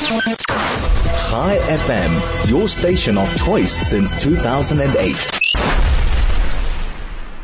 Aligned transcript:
Chai 0.00 1.58
FM, 1.58 2.50
your 2.50 2.68
station 2.68 3.18
of 3.18 3.36
choice 3.36 3.70
since 3.70 4.20
2008. 4.22 5.14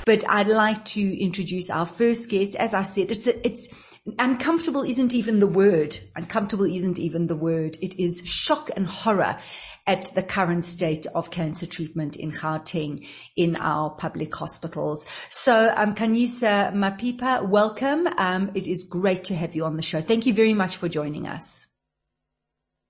But 0.07 0.25
I'd 0.29 0.47
like 0.47 0.85
to 0.87 1.23
introduce 1.23 1.69
our 1.69 1.85
first 1.85 2.31
guest. 2.31 2.57
As 2.57 2.73
I 2.73 2.81
said, 2.81 3.11
it's, 3.11 3.27
a, 3.27 3.47
it's, 3.47 3.69
uncomfortable 4.19 4.85
isn't 4.85 5.15
even 5.15 5.39
the 5.39 5.47
word. 5.47 5.99
Uncomfortable 6.15 6.65
isn't 6.65 6.99
even 6.99 7.27
the 7.27 7.37
word. 7.37 7.77
It 7.83 7.99
is 7.99 8.23
shock 8.25 8.71
and 8.75 8.87
horror 8.87 9.37
at 9.87 10.07
the 10.15 10.23
current 10.23 10.65
state 10.65 11.05
of 11.15 11.31
cancer 11.31 11.67
treatment 11.67 12.17
in 12.17 12.31
Gauteng 12.31 13.07
in 13.37 13.57
our 13.57 13.91
public 13.91 14.35
hospitals. 14.35 15.07
So, 15.29 15.73
um, 15.77 15.95
Khanyisa 15.95 16.73
Mapipa, 16.73 17.47
welcome. 17.47 18.07
Um, 18.17 18.53
it 18.55 18.67
is 18.67 18.85
great 18.85 19.25
to 19.25 19.35
have 19.35 19.55
you 19.55 19.65
on 19.65 19.77
the 19.77 19.83
show. 19.83 20.01
Thank 20.01 20.25
you 20.25 20.33
very 20.33 20.55
much 20.55 20.77
for 20.79 20.89
joining 20.89 21.27
us. 21.27 21.66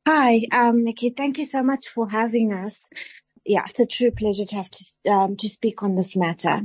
Hi, 0.06 0.42
um, 0.52 0.84
Nikki. 0.84 1.10
Thank 1.10 1.38
you 1.38 1.46
so 1.46 1.64
much 1.64 1.88
for 1.92 2.08
having 2.08 2.52
us. 2.52 2.88
Yeah, 3.44 3.64
it's 3.68 3.80
a 3.80 3.86
true 3.86 4.12
pleasure 4.12 4.44
to 4.44 4.54
have 4.54 4.70
to, 4.70 5.10
um, 5.10 5.36
to 5.38 5.48
speak 5.48 5.82
on 5.82 5.96
this 5.96 6.14
matter. 6.14 6.60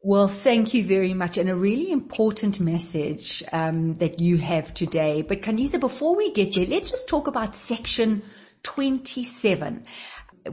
Well, 0.00 0.26
thank 0.26 0.72
you 0.72 0.82
very 0.84 1.12
much 1.12 1.36
and 1.36 1.50
a 1.50 1.54
really 1.54 1.92
important 1.92 2.60
message 2.60 3.42
um, 3.52 3.92
that 3.94 4.20
you 4.20 4.38
have 4.38 4.72
today. 4.72 5.20
But 5.20 5.42
Khanyisa, 5.42 5.80
before 5.80 6.16
we 6.16 6.32
get 6.32 6.54
there, 6.54 6.64
let's 6.64 6.90
just 6.90 7.08
talk 7.08 7.26
about 7.26 7.54
section 7.54 8.22
27, 8.62 9.84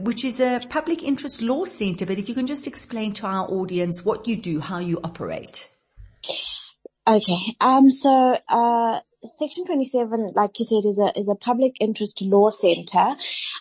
which 0.00 0.22
is 0.22 0.38
a 0.38 0.60
public 0.68 1.02
interest 1.02 1.40
law 1.40 1.64
center. 1.64 2.04
But 2.04 2.18
if 2.18 2.28
you 2.28 2.34
can 2.34 2.46
just 2.46 2.66
explain 2.66 3.14
to 3.14 3.26
our 3.26 3.48
audience 3.48 4.04
what 4.04 4.28
you 4.28 4.36
do, 4.36 4.60
how 4.60 4.80
you 4.80 5.00
operate. 5.02 5.70
Okay. 7.08 7.38
Um, 7.60 7.90
so, 7.90 8.38
uh, 8.46 9.00
Section 9.24 9.66
27, 9.66 10.32
like 10.34 10.58
you 10.58 10.64
said, 10.64 10.84
is 10.88 10.98
a, 10.98 11.18
is 11.18 11.28
a 11.28 11.34
public 11.34 11.76
interest 11.80 12.22
law 12.22 12.50
center, 12.50 13.16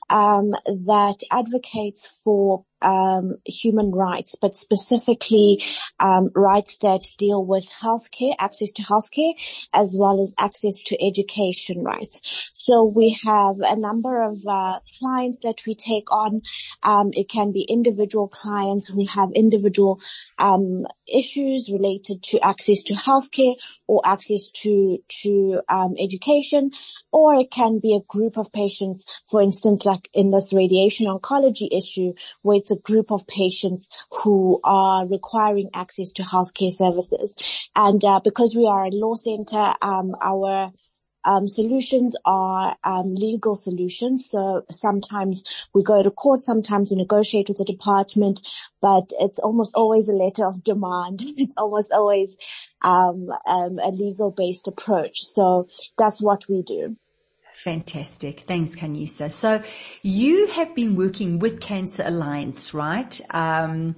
um, 0.10 0.52
that 0.66 1.18
advocates 1.32 2.08
for 2.24 2.66
um, 2.82 3.36
human 3.46 3.92
rights, 3.92 4.36
but 4.40 4.56
specifically 4.56 5.64
um, 6.00 6.30
rights 6.36 6.78
that 6.82 7.06
deal 7.18 7.44
with 7.46 7.68
healthcare, 7.70 8.36
access 8.40 8.72
to 8.72 8.84
healthcare, 8.84 9.34
as 9.74 9.96
well 9.98 10.22
as 10.22 10.34
access 10.38 10.82
to 10.86 11.06
education 11.06 11.84
rights. 11.84 12.22
So 12.54 12.84
we 12.84 13.18
have 13.26 13.56
a 13.60 13.76
number 13.76 14.22
of 14.22 14.42
uh, 14.48 14.80
clients 15.00 15.40
that 15.44 15.62
we 15.66 15.76
take 15.76 16.12
on. 16.12 16.42
Um, 16.84 17.12
it 17.14 17.30
can 17.30 17.52
be 17.52 17.62
individual 17.62 18.28
clients 18.28 18.88
who 18.88 19.06
have 19.08 19.30
individual 19.34 20.00
um, 20.38 20.86
issues 21.08 21.70
related 21.72 22.24
to 22.24 22.40
access 22.44 22.82
to 22.84 22.94
healthcare 22.94 23.56
or 23.88 24.02
access 24.06 24.50
to 24.64 24.98
to 25.22 25.62
um, 25.70 25.96
education, 26.00 26.72
or 27.12 27.36
it 27.36 27.52
can 27.52 27.80
be 27.80 27.96
a 27.96 28.06
group 28.08 28.38
of 28.38 28.52
patients, 28.52 29.06
for 29.30 29.42
instance, 29.42 29.86
like 29.86 30.10
in 30.14 30.32
this 30.32 30.54
radiation 30.54 31.08
oncology 31.08 31.68
issue, 31.72 32.14
where 32.42 32.58
it's 32.66 32.72
a 32.72 32.82
group 32.92 33.12
of 33.12 33.28
patients 33.28 33.90
who 34.12 34.60
are 34.64 35.08
requiring 35.08 35.70
access 35.74 36.12
to 36.12 36.24
healthcare 36.24 36.72
services. 36.72 37.36
And 37.76 38.04
uh, 38.04 38.22
because 38.24 38.56
we 38.56 38.66
are 38.68 38.86
a 38.86 38.90
law 38.90 39.14
center, 39.16 39.76
um, 39.84 40.16
our 40.22 40.72
um, 41.24 41.48
solutions 41.48 42.16
are 42.26 42.76
um, 42.84 43.14
legal 43.16 43.56
solutions. 43.56 44.28
So 44.30 44.66
sometimes 44.72 45.44
we 45.74 45.84
go 45.84 46.02
to 46.02 46.12
court, 46.12 46.44
sometimes 46.44 46.92
we 46.92 46.98
negotiate 46.98 47.50
with 47.50 47.58
the 47.60 47.66
department, 47.66 48.42
but 48.82 49.12
it's 49.20 49.40
almost 49.40 49.74
always 49.76 50.10
a 50.10 50.14
letter 50.14 50.48
of 50.48 50.64
demand. 50.64 51.24
It's 51.38 51.56
almost 51.58 51.92
always 51.92 52.38
um, 52.82 53.30
um 53.48 53.80
a 53.80 53.90
legal 53.92 54.32
based 54.32 54.68
approach. 54.68 55.22
So 55.24 55.68
that's 55.98 56.22
what 56.22 56.46
we 56.50 56.64
do. 56.64 56.98
Fantastic. 57.56 58.42
Thanks, 58.42 58.76
Khanyisa. 58.76 59.32
So 59.32 59.64
you 60.04 60.48
have 60.48 60.76
been 60.76 60.96
working 60.96 61.40
with 61.40 61.62
Cancer 61.62 62.04
Alliance, 62.06 62.74
right? 62.74 63.20
Um, 63.32 63.96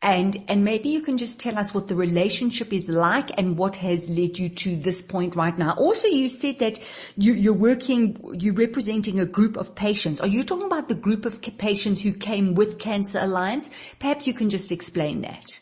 and, 0.00 0.36
and 0.48 0.64
maybe 0.64 0.88
you 0.88 1.02
can 1.02 1.18
just 1.18 1.40
tell 1.40 1.58
us 1.58 1.74
what 1.74 1.88
the 1.88 1.94
relationship 1.94 2.72
is 2.72 2.88
like 2.88 3.36
and 3.38 3.58
what 3.58 3.76
has 3.76 4.08
led 4.08 4.38
you 4.38 4.48
to 4.48 4.76
this 4.76 5.02
point 5.02 5.36
right 5.36 5.56
now. 5.56 5.74
Also, 5.74 6.08
you 6.08 6.28
said 6.28 6.60
that 6.60 6.78
you, 7.16 7.34
you're 7.34 7.52
working, 7.52 8.18
you're 8.40 8.54
representing 8.54 9.20
a 9.20 9.26
group 9.26 9.56
of 9.56 9.74
patients. 9.74 10.20
Are 10.20 10.26
you 10.26 10.42
talking 10.42 10.66
about 10.66 10.88
the 10.88 10.94
group 10.94 11.26
of 11.26 11.42
patients 11.58 12.02
who 12.02 12.12
came 12.12 12.54
with 12.54 12.78
Cancer 12.78 13.18
Alliance? 13.18 13.70
Perhaps 13.98 14.26
you 14.26 14.32
can 14.32 14.48
just 14.48 14.72
explain 14.72 15.20
that. 15.22 15.60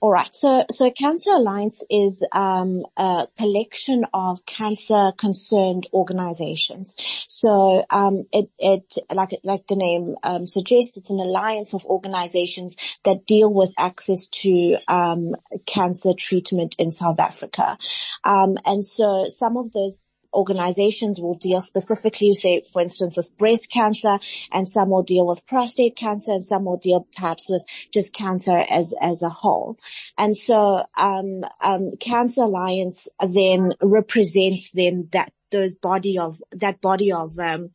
All 0.00 0.10
right. 0.10 0.28
So, 0.34 0.64
so 0.70 0.90
Cancer 0.90 1.30
Alliance 1.30 1.82
is 1.90 2.22
um, 2.32 2.82
a 2.96 3.26
collection 3.38 4.04
of 4.12 4.44
cancer 4.46 5.12
concerned 5.16 5.86
organizations. 5.92 6.94
So, 7.28 7.84
um, 7.90 8.24
it, 8.32 8.50
it, 8.58 8.94
like, 9.12 9.38
like 9.42 9.66
the 9.66 9.76
name 9.76 10.16
um, 10.22 10.46
suggests, 10.46 10.96
it's 10.96 11.10
an 11.10 11.20
alliance 11.20 11.74
of 11.74 11.84
organizations 11.86 12.76
that 13.04 13.26
deal 13.26 13.52
with 13.52 13.72
access 13.78 14.26
to 14.26 14.76
um, 14.88 15.34
cancer 15.66 16.12
treatment 16.16 16.76
in 16.78 16.90
South 16.90 17.20
Africa. 17.20 17.78
Um, 18.24 18.58
and 18.64 18.84
so, 18.84 19.26
some 19.28 19.56
of 19.56 19.72
those 19.72 19.98
organizations 20.36 21.20
will 21.20 21.34
deal 21.34 21.60
specifically, 21.60 22.34
say, 22.34 22.62
for 22.72 22.82
instance, 22.82 23.16
with 23.16 23.36
breast 23.38 23.70
cancer, 23.72 24.18
and 24.52 24.68
some 24.68 24.90
will 24.90 25.02
deal 25.02 25.26
with 25.26 25.46
prostate 25.46 25.96
cancer, 25.96 26.32
and 26.32 26.46
some 26.46 26.64
will 26.64 26.76
deal 26.76 27.08
perhaps 27.16 27.48
with 27.48 27.64
just 27.92 28.12
cancer 28.12 28.58
as 28.70 28.94
as 29.00 29.22
a 29.22 29.28
whole. 29.30 29.78
And 30.18 30.36
so, 30.36 30.84
um, 30.96 31.44
um, 31.60 31.92
Cancer 32.00 32.42
Alliance 32.42 33.08
then 33.20 33.72
represents 33.82 34.70
then 34.72 35.08
that 35.12 35.32
those 35.52 35.74
body 35.74 36.18
of 36.18 36.36
that 36.52 36.80
body 36.80 37.12
of 37.12 37.38
um, 37.38 37.70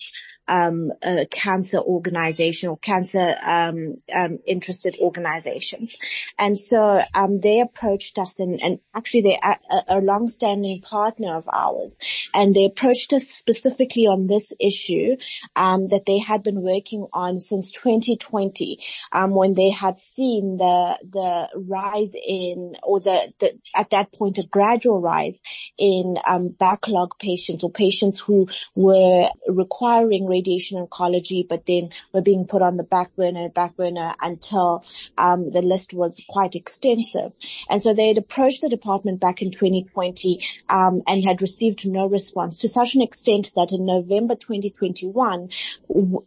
um, 0.51 0.91
cancer 1.31 1.77
organization 1.77 2.69
or 2.69 2.77
cancer 2.77 3.35
um, 3.41 3.95
um, 4.13 4.39
interested 4.45 4.97
organizations. 4.99 5.95
And 6.37 6.59
so 6.59 7.01
um, 7.13 7.39
they 7.39 7.61
approached 7.61 8.19
us 8.19 8.37
and, 8.37 8.61
and 8.61 8.79
actually 8.93 9.21
they're 9.21 9.39
a, 9.41 9.83
a 9.87 10.01
long-standing 10.01 10.81
partner 10.81 11.37
of 11.37 11.47
ours 11.51 11.97
and 12.33 12.53
they 12.53 12.65
approached 12.65 13.13
us 13.13 13.27
specifically 13.27 14.07
on 14.07 14.27
this 14.27 14.51
issue 14.59 15.15
um, 15.55 15.87
that 15.87 16.05
they 16.05 16.19
had 16.19 16.43
been 16.43 16.61
working 16.61 17.07
on 17.13 17.39
since 17.39 17.71
2020 17.71 18.79
um, 19.13 19.33
when 19.33 19.53
they 19.53 19.69
had 19.69 19.99
seen 19.99 20.57
the 20.57 20.97
the 21.09 21.47
rise 21.55 22.11
in 22.27 22.75
or 22.83 22.99
the, 22.99 23.33
the 23.39 23.57
at 23.73 23.89
that 23.91 24.11
point 24.11 24.37
a 24.37 24.43
gradual 24.43 24.99
rise 24.99 25.41
in 25.77 26.17
backlog 26.59 27.17
patients 27.19 27.63
or 27.63 27.71
patients 27.71 28.19
who 28.19 28.47
were 28.75 29.29
requiring 29.47 30.27
radiation 30.41 30.83
oncology, 30.83 31.47
but 31.47 31.65
then 31.67 31.89
were 32.13 32.21
being 32.21 32.45
put 32.45 32.61
on 32.61 32.77
the 32.77 32.83
back 32.83 33.15
burner, 33.15 33.47
back 33.49 33.75
burner 33.77 34.13
until 34.21 34.83
um, 35.17 35.51
the 35.51 35.61
list 35.61 35.93
was 35.93 36.19
quite 36.29 36.55
extensive. 36.55 37.31
And 37.69 37.81
so 37.81 37.93
they 37.93 38.07
had 38.07 38.17
approached 38.17 38.61
the 38.61 38.69
department 38.69 39.19
back 39.19 39.41
in 39.41 39.51
2020 39.51 40.43
um, 40.69 41.01
and 41.07 41.23
had 41.23 41.41
received 41.41 41.87
no 41.87 42.07
response 42.07 42.57
to 42.59 42.67
such 42.67 42.95
an 42.95 43.01
extent 43.01 43.51
that 43.55 43.71
in 43.71 43.85
November 43.85 44.35
2021, 44.35 45.49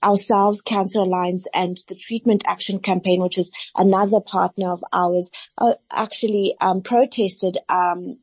ourselves, 0.03 0.61
Cancer 0.61 1.01
Alliance, 1.01 1.47
and 1.53 1.77
the 1.89 1.97
Treatment 1.97 2.45
Action 2.47 2.79
Campaign, 2.79 3.21
which 3.21 3.39
is 3.39 3.51
another 3.75 4.21
partner 4.21 4.71
of 4.71 4.85
ours, 4.93 5.31
uh, 5.59 5.75
actually 5.91 6.55
um, 6.61 6.83
protested 6.83 7.59
um, 7.69 8.19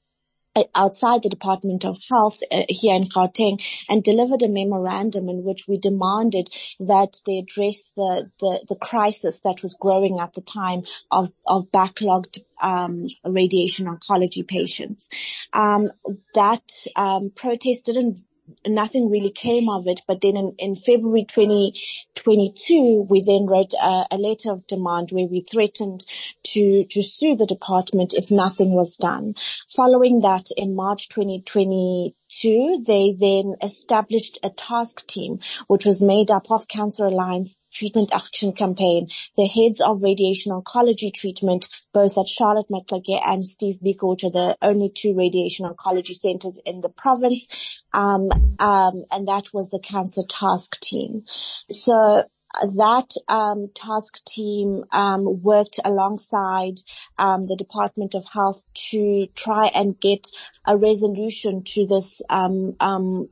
outside 0.76 1.24
the 1.24 1.30
Department 1.30 1.86
of 1.86 1.98
Health 2.10 2.40
uh, 2.52 2.64
here 2.70 2.96
in 2.96 3.04
Gauteng 3.04 3.64
and 3.90 4.04
delivered 4.04 4.44
a 4.44 4.48
memorandum 4.50 5.30
in 5.30 5.44
which 5.44 5.68
we 5.68 5.78
demanded 5.78 6.50
that 6.80 7.18
they 7.26 7.38
address 7.40 7.92
the, 7.96 8.30
the, 8.40 8.66
the 8.70 8.76
crisis 8.76 9.42
that 9.42 9.64
was 9.64 9.76
growing 9.80 10.20
at 10.20 10.34
the 10.34 10.42
time 10.42 10.84
of, 11.10 11.32
of 11.46 11.72
backlogged 11.72 12.40
um, 12.62 13.08
radiation 13.26 13.88
oncology 13.88 14.48
patients. 14.48 15.10
Um, 15.54 15.92
that 16.36 16.70
um, 16.96 17.32
protest 17.36 17.86
didn't 17.86 18.22
nothing 18.68 19.10
really 19.10 19.32
came 19.32 19.70
of 19.70 19.88
it. 19.88 20.02
But 20.08 20.22
then 20.22 20.38
in, 20.38 20.54
in 20.60 20.76
February 20.76 21.26
2022, 21.26 23.08
we 23.10 23.22
then 23.22 23.46
wrote 23.48 23.74
a, 23.74 24.06
a, 24.12 24.18
letter 24.18 24.52
of 24.52 24.68
demand 24.68 25.12
where 25.12 25.26
we 25.26 25.42
threatened 25.42 26.06
to, 26.44 26.86
to 26.86 27.04
sue 27.04 27.36
the 27.36 27.46
department 27.46 28.14
if 28.14 28.32
nothing 28.32 28.74
was 28.74 28.96
done. 28.96 29.36
Following 29.70 30.22
that, 30.22 30.48
in 30.58 30.76
March 30.76 31.10
2020, 31.10 32.16
two, 32.32 32.84
they 32.86 33.14
then 33.20 33.56
established 33.62 34.40
a 34.44 34.50
task 34.50 35.06
team, 35.08 35.40
which 35.68 35.86
was 35.86 36.02
made 36.02 36.32
up 36.32 36.50
of 36.50 36.68
Cancer 36.68 37.06
Alliance 37.06 37.58
Treatment 37.74 38.12
Action 38.14 38.54
Campaign, 38.54 39.10
the 39.38 39.48
heads 39.48 39.82
of 39.82 40.02
radiation 40.02 40.52
oncology 40.52 41.14
treatment, 41.14 41.70
both 41.94 42.18
at 42.18 42.28
Charlotte 42.28 42.68
Maxeke 42.70 43.22
and 43.26 43.46
Steve 43.46 43.80
Biko, 43.84 44.10
which 44.10 44.24
are 44.24 44.32
the 44.32 44.58
only 44.62 44.90
two 44.90 45.16
radiation 45.16 45.66
oncology 45.66 46.16
centers 46.16 46.60
in 46.66 46.82
the 46.82 46.90
province. 46.90 47.84
Um, 47.94 48.30
um, 48.60 49.06
and 49.12 49.28
that 49.28 49.54
was 49.54 49.70
the 49.70 49.80
cancer 49.80 50.24
task 50.28 50.80
team. 50.80 51.24
So 51.70 52.26
that 52.62 53.12
um, 53.28 53.70
task 53.76 54.24
team 54.26 54.84
um, 54.92 55.42
worked 55.42 55.80
alongside 55.86 56.82
um, 57.18 57.48
the 57.48 57.56
Department 57.56 58.16
of 58.16 58.26
Health 58.26 58.66
to 58.92 59.28
try 59.36 59.68
and 59.74 60.00
get 60.00 60.28
a 60.66 60.78
resolution 60.78 61.64
to 61.64 61.88
this 61.88 62.22
um, 62.30 62.76
um, 62.80 63.30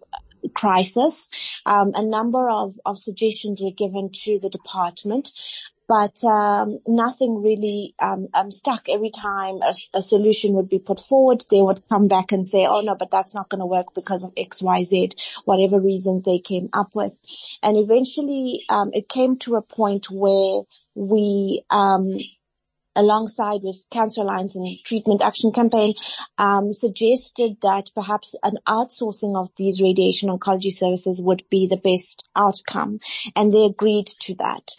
crisis. 0.54 1.30
Um, 1.66 1.92
a 1.95 2.04
number 2.04 2.50
of, 2.50 2.75
of 2.86 2.98
suggestions 2.98 3.62
were 3.62 3.71
given 3.71 4.12
to 4.25 4.39
the 4.42 4.50
department, 4.50 5.31
but 5.90 6.24
um, 6.24 6.78
nothing 6.88 7.42
really 7.42 7.96
um, 8.00 8.28
um, 8.36 8.52
stuck. 8.52 8.88
Every 8.88 9.10
time 9.10 9.56
a, 9.64 9.74
a, 9.96 10.02
solution 10.04 10.54
would 10.54 10.70
be 10.70 10.78
put 10.78 11.00
forward, 11.00 11.44
they 11.50 11.62
would 11.62 11.82
come 11.90 12.08
back 12.08 12.32
and 12.32 12.46
say, 12.46 12.68
"Oh 12.68 12.82
no, 12.82 12.96
but 12.96 13.10
that's 13.10 13.34
not 13.34 13.50
going 13.50 13.60
to 13.60 13.66
work 13.66 13.88
because 13.96 14.24
of 14.24 14.36
xyz 14.36 15.14
whatever 15.46 15.82
reasons 15.82 16.24
they 16.26 16.38
came 16.38 16.70
up 16.74 16.94
with. 16.94 17.18
And 17.64 17.76
eventually, 17.76 18.66
um, 18.70 18.92
it 18.94 19.10
came 19.10 19.38
to 19.40 19.56
a 19.56 19.64
point 19.64 20.12
where 20.12 20.62
we 20.94 21.64
um, 21.72 22.20
alongside 22.96 23.62
with 23.64 23.86
Cancer 23.92 24.22
Alliance 24.22 24.56
and 24.56 24.68
Treatment 24.84 25.22
Action 25.22 25.52
Campaign, 25.52 25.94
um, 26.38 26.74
suggested 26.74 27.58
that 27.62 27.92
perhaps 27.96 28.36
an 28.44 28.58
outsourcing 28.68 29.40
of 29.40 29.50
these 29.58 29.82
radiation 29.82 30.30
oncology 30.30 30.72
services 30.72 31.22
would 31.22 31.44
be 31.50 31.68
the 31.68 31.78
best 31.78 32.28
outcome. 32.36 33.00
And 33.36 33.54
they 33.54 33.66
agreed 33.66 34.08
to 34.22 34.36
that. 34.36 34.70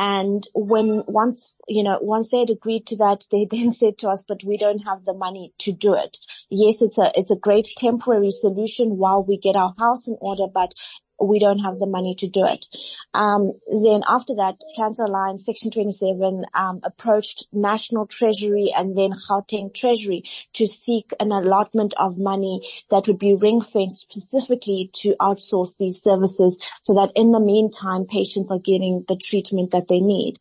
And 0.00 0.48
when 0.54 1.04
once, 1.08 1.56
you 1.68 1.84
know, 1.84 2.00
once 2.02 2.30
they 2.30 2.40
had 2.40 2.50
agreed 2.50 2.88
to 2.88 2.96
that, 2.98 3.26
they 3.32 3.46
then 3.50 3.72
said 3.74 3.98
to 4.00 4.10
us, 4.10 4.24
but 4.26 4.44
we 4.44 4.58
don't 4.58 4.80
have 4.80 5.04
the 5.06 5.14
money 5.14 5.54
to 5.60 5.72
do 5.72 5.94
it. 5.94 6.18
Yes, 6.50 6.82
it's 6.82 6.98
a, 6.98 7.12
it's 7.16 7.32
a 7.32 7.36
great 7.36 7.68
temporary 7.78 8.32
solution 8.32 8.98
while 8.98 9.24
we 9.24 9.38
get 9.38 9.56
our 9.56 9.74
house 9.78 10.08
in 10.08 10.18
order, 10.20 10.46
but 10.52 10.74
we 11.20 11.38
don't 11.38 11.58
have 11.58 11.78
the 11.78 11.86
money 11.86 12.14
to 12.16 12.28
do 12.28 12.44
it. 12.44 12.66
Um, 13.14 13.52
then 13.84 14.02
after 14.08 14.34
that, 14.36 14.60
Cancer 14.76 15.04
Alliance 15.04 15.44
Section 15.44 15.70
27 15.70 16.44
um, 16.54 16.80
approached 16.82 17.46
National 17.52 18.06
Treasury 18.06 18.72
and 18.76 18.96
then 18.96 19.12
Gauteng 19.12 19.74
Treasury 19.74 20.24
to 20.54 20.66
seek 20.66 21.12
an 21.20 21.32
allotment 21.32 21.94
of 21.96 22.18
money 22.18 22.60
that 22.90 23.06
would 23.06 23.18
be 23.18 23.34
ring 23.34 23.60
fenced 23.60 24.00
specifically 24.00 24.90
to 24.94 25.14
outsource 25.20 25.76
these 25.78 26.02
services 26.02 26.58
so 26.80 26.94
that 26.94 27.12
in 27.14 27.32
the 27.32 27.40
meantime, 27.40 28.06
patients 28.06 28.50
are 28.50 28.58
getting 28.58 29.04
the 29.08 29.16
treatment 29.16 29.70
that 29.72 29.88
they 29.88 30.00
need. 30.00 30.36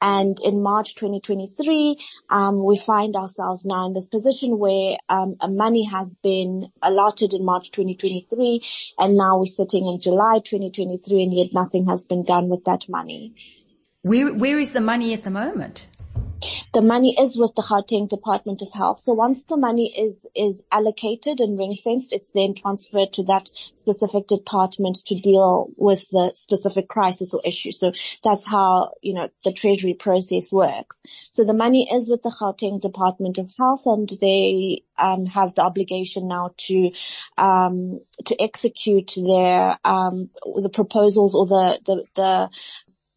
And 0.00 0.36
in 0.44 0.62
March 0.62 0.96
2023, 0.96 1.96
um, 2.28 2.62
we 2.62 2.76
find 2.76 3.16
ourselves 3.16 3.64
now 3.64 3.86
in 3.86 3.94
this 3.94 4.06
position 4.06 4.58
where 4.58 4.98
um, 5.08 5.36
money 5.48 5.84
has 5.84 6.16
been 6.22 6.68
allotted 6.82 7.32
in 7.32 7.42
March 7.42 7.70
2023, 7.70 8.60
and 8.98 9.16
now 9.16 9.38
we're 9.38 9.46
sitting 9.46 9.86
in 9.86 9.98
July 10.00 10.23
2023, 10.40 11.22
and 11.22 11.34
yet 11.34 11.52
nothing 11.52 11.86
has 11.86 12.04
been 12.04 12.24
done 12.24 12.48
with 12.48 12.64
that 12.64 12.88
money. 12.88 13.34
Where 14.02 14.32
where 14.32 14.58
is 14.58 14.72
the 14.72 14.80
money 14.80 15.14
at 15.14 15.22
the 15.22 15.30
moment? 15.30 15.88
The 16.72 16.82
money 16.82 17.16
is 17.18 17.36
with 17.36 17.54
the 17.54 17.62
Gauteng 17.62 18.08
Department 18.08 18.62
of 18.62 18.72
Health. 18.72 19.00
So 19.00 19.12
once 19.12 19.44
the 19.44 19.56
money 19.56 19.92
is, 19.96 20.26
is 20.34 20.62
allocated 20.72 21.40
and 21.40 21.58
ring 21.58 21.76
fenced, 21.82 22.12
it's 22.12 22.30
then 22.30 22.54
transferred 22.54 23.12
to 23.14 23.24
that 23.24 23.50
specific 23.74 24.26
department 24.26 24.96
to 25.06 25.14
deal 25.14 25.68
with 25.76 26.08
the 26.10 26.32
specific 26.34 26.88
crisis 26.88 27.34
or 27.34 27.40
issue. 27.44 27.72
So 27.72 27.92
that's 28.22 28.46
how, 28.46 28.92
you 29.02 29.14
know, 29.14 29.28
the 29.44 29.52
treasury 29.52 29.94
process 29.94 30.52
works. 30.52 31.00
So 31.30 31.44
the 31.44 31.54
money 31.54 31.88
is 31.92 32.08
with 32.08 32.22
the 32.22 32.30
Gauteng 32.30 32.80
Department 32.80 33.38
of 33.38 33.52
Health 33.56 33.82
and 33.86 34.08
they, 34.20 34.82
um, 34.98 35.26
have 35.26 35.54
the 35.54 35.62
obligation 35.62 36.28
now 36.28 36.50
to, 36.56 36.90
um, 37.38 38.00
to 38.26 38.40
execute 38.40 39.14
their, 39.16 39.78
um, 39.84 40.30
the 40.56 40.70
proposals 40.70 41.34
or 41.34 41.46
the, 41.46 41.80
the, 41.84 42.04
the, 42.14 42.50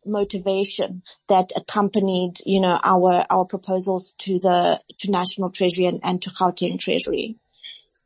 motivation 0.08 1.04
that 1.28 1.52
accompanied, 1.56 2.40
you 2.46 2.62
know, 2.62 2.80
our, 2.84 3.26
our 3.30 3.46
proposals 3.46 4.14
to 4.20 4.40
the, 4.40 4.82
to 5.00 5.12
National 5.12 5.50
Treasury 5.50 5.86
and, 5.86 6.00
and 6.04 6.22
to 6.22 6.30
Gauteng 6.30 6.80
Treasury? 6.80 7.38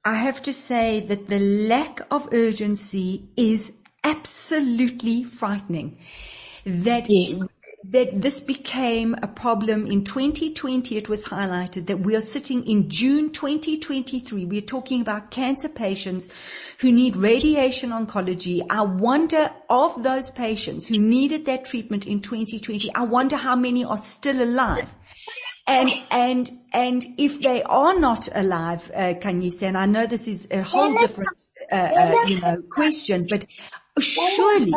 I 0.04 0.16
have 0.16 0.42
to 0.44 0.54
say 0.54 1.00
that 1.00 1.28
the 1.28 1.40
lack 1.40 2.02
of 2.12 2.30
urgency 2.34 3.30
is 3.38 3.78
absolutely 4.04 5.24
frightening. 5.24 5.98
That 6.66 7.10
yes 7.10 7.44
that 7.90 8.22
this 8.22 8.40
became 8.40 9.16
a 9.22 9.28
problem 9.28 9.88
in 9.88 10.04
2020. 10.04 10.98
It 10.98 11.10
was 11.10 11.26
highlighted 11.26 11.88
that 11.88 12.00
we 12.00 12.16
are 12.16 12.22
sitting 12.22 12.66
in 12.68 12.90
June 12.90 13.32
2023. 13.32 14.46
We're 14.46 14.62
talking 14.62 15.02
about 15.02 15.32
cancer 15.32 15.70
patients 15.70 16.30
who 16.80 16.92
need 16.92 17.16
radiation 17.16 17.90
oncology. 17.90 18.62
I 18.70 18.84
wonder 18.84 19.52
of 19.70 20.04
those 20.04 20.30
patients 20.30 20.88
who 20.88 21.00
needed 21.00 21.46
that 21.46 21.66
treatment 21.66 22.06
in 22.06 22.22
2020, 22.22 22.94
I 22.94 23.06
wonder 23.06 23.36
how 23.36 23.56
many 23.56 23.84
are 23.84 23.98
still 23.98 24.44
alive. 24.44 24.94
And, 25.68 25.90
and, 26.12 26.50
and 26.74 27.04
if 27.18 27.42
they 27.42 27.64
are 27.64 27.98
not 27.98 28.30
alive, 28.36 28.92
uh, 28.94 29.14
Khanyisa, 29.20 29.64
and 29.64 29.78
I 29.78 29.86
know 29.86 30.06
this 30.06 30.28
is 30.28 30.50
a 30.52 30.62
whole 30.62 30.94
different, 30.98 31.42
uh, 31.72 31.76
uh, 31.76 32.24
you 32.28 32.42
know, 32.42 32.62
question, 32.70 33.28
but 33.30 33.46
Surely 34.00 34.72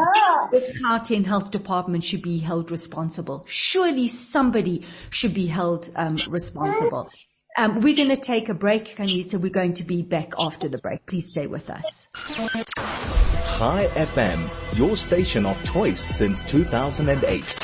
this 0.50 0.82
Gauteng 0.82 1.24
Health 1.24 1.50
Department 1.50 2.02
should 2.02 2.22
be 2.22 2.38
held 2.38 2.70
responsible. 2.70 3.44
Surely 3.48 4.08
somebody 4.08 4.84
should 5.10 5.34
be 5.34 5.46
held 5.46 5.88
um, 5.94 6.18
responsible. 6.28 7.10
Um, 7.56 7.80
we're 7.80 7.94
going 7.94 8.08
to 8.08 8.20
take 8.20 8.48
a 8.48 8.54
break, 8.54 8.96
Khanyisa. 8.96 9.40
We're 9.40 9.50
going 9.50 9.74
to 9.74 9.84
be 9.84 10.02
back 10.02 10.32
after 10.36 10.68
the 10.68 10.78
break. 10.78 11.06
Please 11.06 11.30
stay 11.30 11.46
with 11.46 11.70
us. 11.70 12.08
Chai 13.56 13.86
FM, 13.94 14.76
your 14.76 14.96
station 14.96 15.46
of 15.46 15.62
choice 15.64 16.00
since 16.00 16.42
2008. 16.42 17.63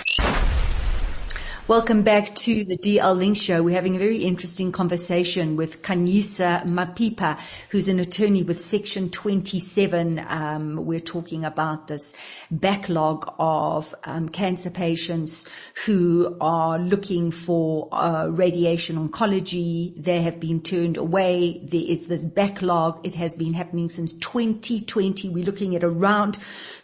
Welcome 1.70 2.02
back 2.02 2.34
to 2.34 2.64
the 2.64 2.76
DL 2.76 3.17
Link 3.17 3.37
Show. 3.37 3.62
We're 3.62 3.76
having 3.76 3.94
a 3.94 4.00
very 4.00 4.25
interesting 4.25 4.72
conversation 4.72 5.55
with 5.55 5.84
Khanyisa 5.84 6.64
Mapipa, 6.64 7.38
who's 7.70 7.87
an 7.87 8.00
attorney 8.00 8.43
with 8.43 8.58
Section 8.58 9.08
27. 9.08 10.20
Um, 10.26 10.84
we're 10.84 10.99
talking 10.99 11.44
about 11.44 11.87
this 11.87 12.12
backlog 12.50 13.32
of 13.38 13.94
um, 14.02 14.28
cancer 14.28 14.69
patients 14.69 15.46
who 15.87 16.37
are 16.40 16.76
looking 16.81 17.31
for 17.31 17.88
uh, 17.93 18.26
radiation 18.32 18.96
oncology. 18.96 19.94
They 19.94 20.23
have 20.23 20.40
been 20.40 20.62
turned 20.62 20.96
away. 20.96 21.61
There 21.62 21.81
is 21.87 22.08
this 22.08 22.26
backlog. 22.26 23.06
It 23.06 23.14
has 23.14 23.37
been 23.37 23.52
happening 23.52 23.90
since 23.90 24.12
2020. 24.14 25.28
We're 25.28 25.44
looking 25.44 25.76
at 25.76 25.84
around 25.84 26.37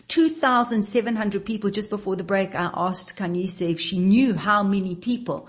2,700 0.09 1.45
people 1.45 1.71
just 1.71 1.91
before 1.91 2.17
the 2.17 2.25
break. 2.25 2.55
I 2.55 2.71
asked 2.73 3.19
Khanyisa 3.19 3.71
if 3.71 3.81
she 3.81 3.99
knew 3.99 4.35
how 4.35 4.63
many 4.63 4.95
people 4.95 5.49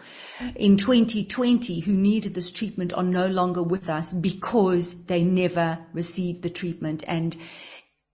in 0.55 0.77
2020 0.77 1.81
who 1.81 1.93
needed 1.93 2.33
this 2.33 2.51
treatment 2.51 2.93
are 2.93 3.03
no 3.03 3.27
longer 3.27 3.61
with 3.61 3.89
us 3.89 4.13
because 4.13 5.05
they 5.05 5.23
never 5.23 5.79
received 5.93 6.41
the 6.41 6.49
treatment. 6.49 7.03
And 7.07 7.37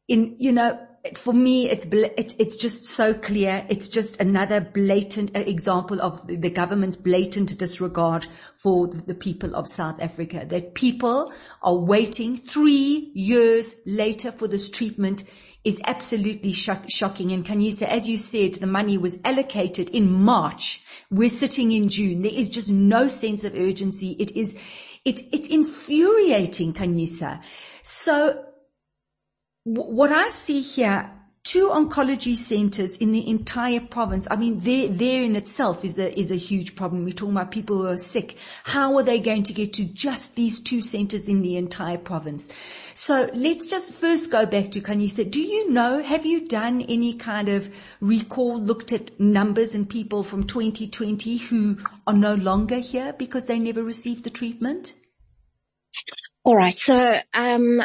in, 0.08 0.36
you 0.40 0.52
know, 0.52 0.80
for 1.16 1.34
me, 1.34 1.70
it's, 1.70 1.86
it's, 1.86 2.58
just 2.58 2.94
so 2.94 3.14
clear. 3.14 3.66
It's 3.70 3.90
just 3.90 4.22
another 4.22 4.62
blatant 4.62 5.36
example 5.36 6.02
of 6.02 6.26
the 6.28 6.50
government's 6.50 6.96
blatant 6.96 7.58
disregard 7.58 8.26
for 8.56 8.88
the 8.88 9.14
people 9.14 9.54
of 9.54 9.68
South 9.68 10.02
Africa, 10.02 10.46
that 10.46 10.76
people 10.76 11.34
are 11.62 11.76
waiting 11.76 12.38
three 12.38 13.12
years 13.14 13.76
later 13.86 14.32
for 14.32 14.48
this 14.48 14.70
treatment 14.70 15.26
is 15.64 15.82
absolutely 15.86 16.52
shock, 16.52 16.86
shocking. 16.90 17.32
And 17.32 17.46
Khanyisa, 17.46 17.84
as 17.84 18.08
you 18.08 18.18
said, 18.18 18.56
the 18.56 18.68
money 18.68 18.98
was 18.98 19.20
allocated 19.24 19.90
in 19.92 20.12
March. 20.12 20.84
We're 21.10 21.30
sitting 21.30 21.72
in 21.72 21.90
June. 21.90 22.22
There 22.22 22.34
is 22.34 22.50
just 22.50 22.70
no 22.70 23.08
sense 23.08 23.44
of 23.44 23.56
urgency. 23.56 24.16
It 24.20 24.36
is, 24.36 24.56
it's, 25.06 25.24
it's 25.32 25.48
infuriating, 25.48 26.74
Khanyisa. 26.74 27.44
So 27.82 28.44
w- 29.66 29.96
what 29.96 30.12
I 30.12 30.28
see 30.30 30.62
here 30.62 31.12
two 31.44 31.68
oncology 31.70 32.36
centers 32.36 32.96
in 32.96 33.12
the 33.12 33.30
entire 33.30 33.82
province. 33.82 34.28
I 34.32 34.38
mean, 34.38 34.60
there, 34.60 34.88
there 34.88 35.24
in 35.24 35.36
itself 35.36 35.84
is 35.84 36.00
a, 36.00 36.18
is 36.18 36.32
a 36.32 36.36
huge 36.36 36.76
problem. 36.76 37.04
We're 37.04 37.12
talking 37.12 37.36
about 37.36 37.52
people 37.52 37.78
who 37.78 37.88
are 37.88 37.98
sick. 37.98 38.38
How 38.64 38.96
are 38.96 39.04
they 39.04 39.20
going 39.20 39.44
to 39.44 39.54
get 39.54 39.74
to 39.74 39.86
just 39.94 40.38
these 40.38 40.62
two 40.62 40.82
centers 40.82 41.28
in 41.28 41.42
the 41.42 41.58
entire 41.58 41.98
province? 41.98 42.50
So 42.96 43.30
let's 43.34 43.70
just 43.70 43.94
first 43.94 44.32
go 44.32 44.46
back 44.46 44.72
to 44.72 44.80
Khanyisa. 44.80 45.30
Do 45.30 45.42
you 45.42 45.70
know, 45.70 46.02
have 46.02 46.26
you 46.26 46.48
done 46.48 46.82
any 46.82 47.14
kind 47.16 47.50
of 47.50 47.70
recall, 48.00 48.62
looked 48.62 48.94
at 48.94 49.20
numbers 49.20 49.76
and 49.76 49.90
people 49.90 50.24
from 50.24 50.46
2020 50.46 51.38
who 51.38 51.78
are 52.08 52.14
no 52.14 52.36
longer 52.36 52.78
here 52.78 53.12
because 53.12 53.48
they 53.48 53.60
never 53.60 53.84
received 53.84 54.24
the 54.24 54.30
treatment? 54.30 54.94
All 56.46 56.56
right. 56.56 56.78
So, 56.78 57.20
um, 57.34 57.82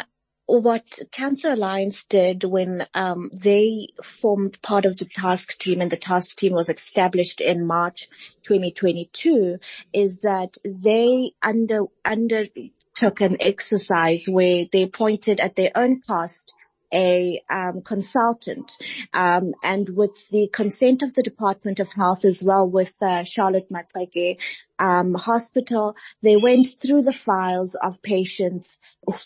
what 0.49 0.97
Cancer 1.11 1.49
Alliance 1.49 2.03
did 2.05 2.43
when 2.43 2.87
um, 2.95 3.29
they 3.31 3.89
formed 4.03 4.59
part 4.63 4.87
of 4.87 4.97
the 4.97 5.05
task 5.05 5.59
team 5.59 5.79
and 5.79 5.91
the 5.91 5.97
task 5.97 6.35
team 6.35 6.53
was 6.53 6.69
established 6.69 7.39
in 7.39 7.67
March 7.67 8.09
2022 8.43 9.59
is 9.93 10.19
that 10.19 10.57
they 10.65 11.33
under 11.43 11.83
undertook 12.03 13.21
an 13.21 13.37
exercise 13.39 14.25
where 14.27 14.65
they 14.71 14.81
appointed 14.83 15.39
at 15.39 15.55
their 15.55 15.71
own 15.75 16.01
cost 16.01 16.55
a 16.93 17.41
um, 17.49 17.81
consultant, 17.81 18.71
um, 19.13 19.53
and 19.63 19.89
with 19.89 20.27
the 20.29 20.49
consent 20.51 21.03
of 21.03 21.13
the 21.13 21.23
Department 21.23 21.79
of 21.79 21.89
Health 21.89 22.25
as 22.25 22.43
well 22.43 22.69
with 22.69 22.93
uh, 23.01 23.23
Charlotte 23.23 23.69
Maxeke 23.69 24.39
um, 24.79 25.13
Hospital, 25.13 25.95
they 26.21 26.37
went 26.37 26.75
through 26.81 27.03
the 27.03 27.13
files 27.13 27.75
of 27.75 28.01
patients 28.01 28.77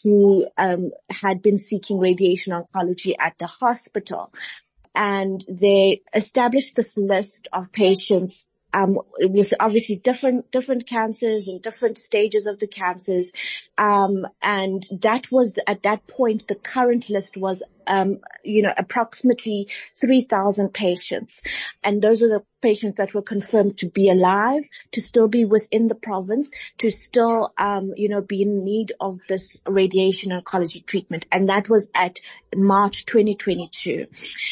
who 0.03 0.47
um, 0.57 0.91
had 1.09 1.41
been 1.41 1.57
seeking 1.57 1.99
radiation 1.99 2.53
oncology 2.53 3.15
at 3.19 3.37
the 3.37 3.47
hospital. 3.47 4.33
And 4.95 5.43
they 5.49 6.01
established 6.13 6.75
this 6.75 6.97
list 6.97 7.47
of 7.51 7.71
patients 7.71 8.45
um, 8.73 8.99
with 9.19 9.53
obviously 9.59 9.95
different 9.95 10.51
different 10.51 10.87
cancers 10.87 11.47
and 11.47 11.61
different 11.61 11.97
stages 11.97 12.47
of 12.47 12.59
the 12.59 12.67
cancers, 12.67 13.31
um, 13.77 14.27
and 14.41 14.87
that 15.01 15.31
was 15.31 15.57
at 15.67 15.83
that 15.83 16.05
point 16.07 16.47
the 16.47 16.55
current 16.55 17.09
list 17.09 17.37
was 17.37 17.61
um, 17.87 18.19
you 18.43 18.61
know, 18.61 18.73
approximately 18.77 19.67
3,000 19.99 20.73
patients. 20.73 21.41
And 21.83 22.01
those 22.01 22.21
were 22.21 22.27
the 22.27 22.43
patients 22.61 22.97
that 22.97 23.13
were 23.13 23.21
confirmed 23.21 23.77
to 23.79 23.89
be 23.89 24.09
alive, 24.09 24.67
to 24.91 25.01
still 25.01 25.27
be 25.27 25.45
within 25.45 25.87
the 25.87 25.95
province, 25.95 26.51
to 26.79 26.91
still, 26.91 27.53
um, 27.57 27.93
you 27.95 28.09
know, 28.09 28.21
be 28.21 28.41
in 28.41 28.63
need 28.63 28.93
of 28.99 29.19
this 29.27 29.61
radiation 29.65 30.31
oncology 30.31 30.85
treatment. 30.85 31.25
And 31.31 31.49
that 31.49 31.69
was 31.69 31.87
at 31.93 32.19
March 32.55 33.05
2022. 33.05 34.07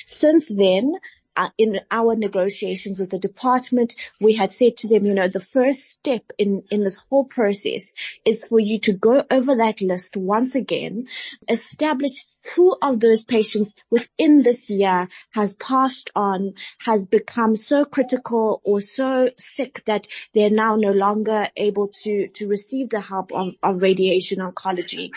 Since 0.05 0.49
then, 0.49 0.95
uh, 1.41 1.49
in 1.57 1.79
our 1.91 2.15
negotiations 2.15 2.99
with 2.99 3.09
the 3.09 3.19
department, 3.19 3.95
we 4.21 4.33
had 4.35 4.51
said 4.51 4.77
to 4.77 4.87
them, 4.87 5.05
you 5.07 5.13
know, 5.15 5.27
the 5.27 5.39
first 5.39 5.85
step 5.89 6.23
in, 6.37 6.63
in 6.69 6.83
this 6.83 7.03
whole 7.09 7.25
process 7.25 7.93
is 8.25 8.45
for 8.45 8.59
you 8.59 8.79
to 8.79 8.93
go 8.93 9.25
over 9.31 9.55
that 9.55 9.81
list 9.81 10.15
once 10.17 10.53
again, 10.55 11.07
establish 11.49 12.25
who 12.55 12.75
of 12.81 12.99
those 12.99 13.23
patients 13.23 13.73
within 13.89 14.43
this 14.43 14.69
year 14.69 15.07
has 15.33 15.55
passed 15.55 16.09
on, 16.15 16.53
has 16.79 17.07
become 17.07 17.55
so 17.55 17.85
critical 17.85 18.61
or 18.63 18.81
so 18.81 19.29
sick 19.37 19.83
that 19.85 20.07
they're 20.33 20.49
now 20.49 20.75
no 20.75 20.91
longer 20.91 21.47
able 21.55 21.87
to, 22.03 22.27
to 22.29 22.47
receive 22.47 22.89
the 22.89 23.01
help 23.01 23.31
of, 23.31 23.53
of 23.63 23.81
radiation 23.81 24.39
oncology, 24.39 25.09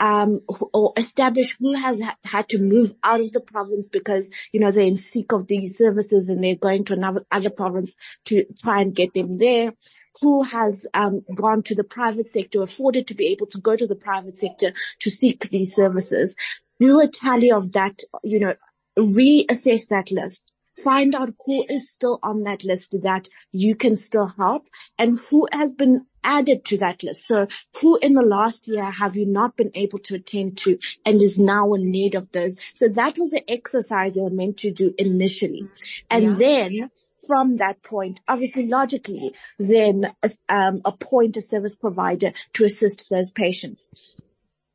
um, 0.00 0.40
or 0.72 0.92
establish 0.96 1.56
who 1.58 1.74
has 1.74 2.00
ha- 2.00 2.16
had 2.24 2.48
to 2.48 2.58
move 2.58 2.92
out 3.02 3.20
of 3.20 3.32
the 3.32 3.40
province 3.40 3.88
because, 3.88 4.28
you 4.52 4.60
know, 4.60 4.70
they're 4.70 4.84
in 4.84 4.96
seek 4.96 5.32
of 5.32 5.46
these 5.46 5.76
services 5.76 6.28
and 6.28 6.42
they're 6.42 6.54
going 6.56 6.84
to 6.84 6.92
another 6.92 7.24
other 7.30 7.50
province 7.50 7.94
to 8.24 8.44
try 8.62 8.80
and 8.80 8.94
get 8.94 9.14
them 9.14 9.32
there 9.32 9.72
who 10.20 10.42
has 10.42 10.86
um, 10.94 11.22
gone 11.34 11.62
to 11.64 11.74
the 11.74 11.84
private 11.84 12.32
sector, 12.32 12.62
afforded 12.62 13.06
to 13.08 13.14
be 13.14 13.28
able 13.28 13.46
to 13.48 13.58
go 13.58 13.76
to 13.76 13.86
the 13.86 13.96
private 13.96 14.38
sector 14.38 14.72
to 15.00 15.10
seek 15.10 15.48
these 15.50 15.74
services 15.74 16.34
do 16.80 17.00
a 17.00 17.08
tally 17.08 17.50
of 17.50 17.72
that, 17.72 18.00
you 18.22 18.40
know, 18.40 18.54
reassess 18.96 19.88
that 19.88 20.10
list. 20.10 20.52
Find 20.82 21.16
out 21.16 21.34
who 21.44 21.64
is 21.68 21.90
still 21.90 22.20
on 22.22 22.44
that 22.44 22.62
list 22.62 22.96
that 23.02 23.28
you 23.50 23.74
can 23.74 23.96
still 23.96 24.26
help 24.26 24.68
and 24.96 25.18
who 25.18 25.48
has 25.50 25.74
been 25.74 26.06
added 26.22 26.64
to 26.66 26.78
that 26.78 27.02
list. 27.02 27.26
So 27.26 27.48
who 27.80 27.96
in 27.96 28.12
the 28.12 28.22
last 28.22 28.68
year 28.68 28.84
have 28.84 29.16
you 29.16 29.26
not 29.26 29.56
been 29.56 29.72
able 29.74 29.98
to 30.00 30.14
attend 30.14 30.58
to 30.58 30.78
and 31.04 31.20
is 31.20 31.36
now 31.36 31.74
in 31.74 31.90
need 31.90 32.14
of 32.14 32.30
those? 32.30 32.56
So 32.74 32.88
that 32.90 33.18
was 33.18 33.30
the 33.30 33.42
exercise 33.50 34.12
they 34.12 34.20
were 34.20 34.30
meant 34.30 34.58
to 34.58 34.70
do 34.70 34.94
initially. 34.98 35.66
And 36.10 36.24
yeah. 36.24 36.36
then 36.38 36.90
from 37.26 37.56
that 37.56 37.82
point, 37.82 38.20
obviously 38.28 38.66
logically, 38.66 39.32
then 39.58 40.12
um, 40.48 40.80
appoint 40.84 41.36
a 41.36 41.40
service 41.40 41.76
provider 41.76 42.32
to 42.54 42.64
assist 42.64 43.08
those 43.10 43.32
patients 43.32 43.88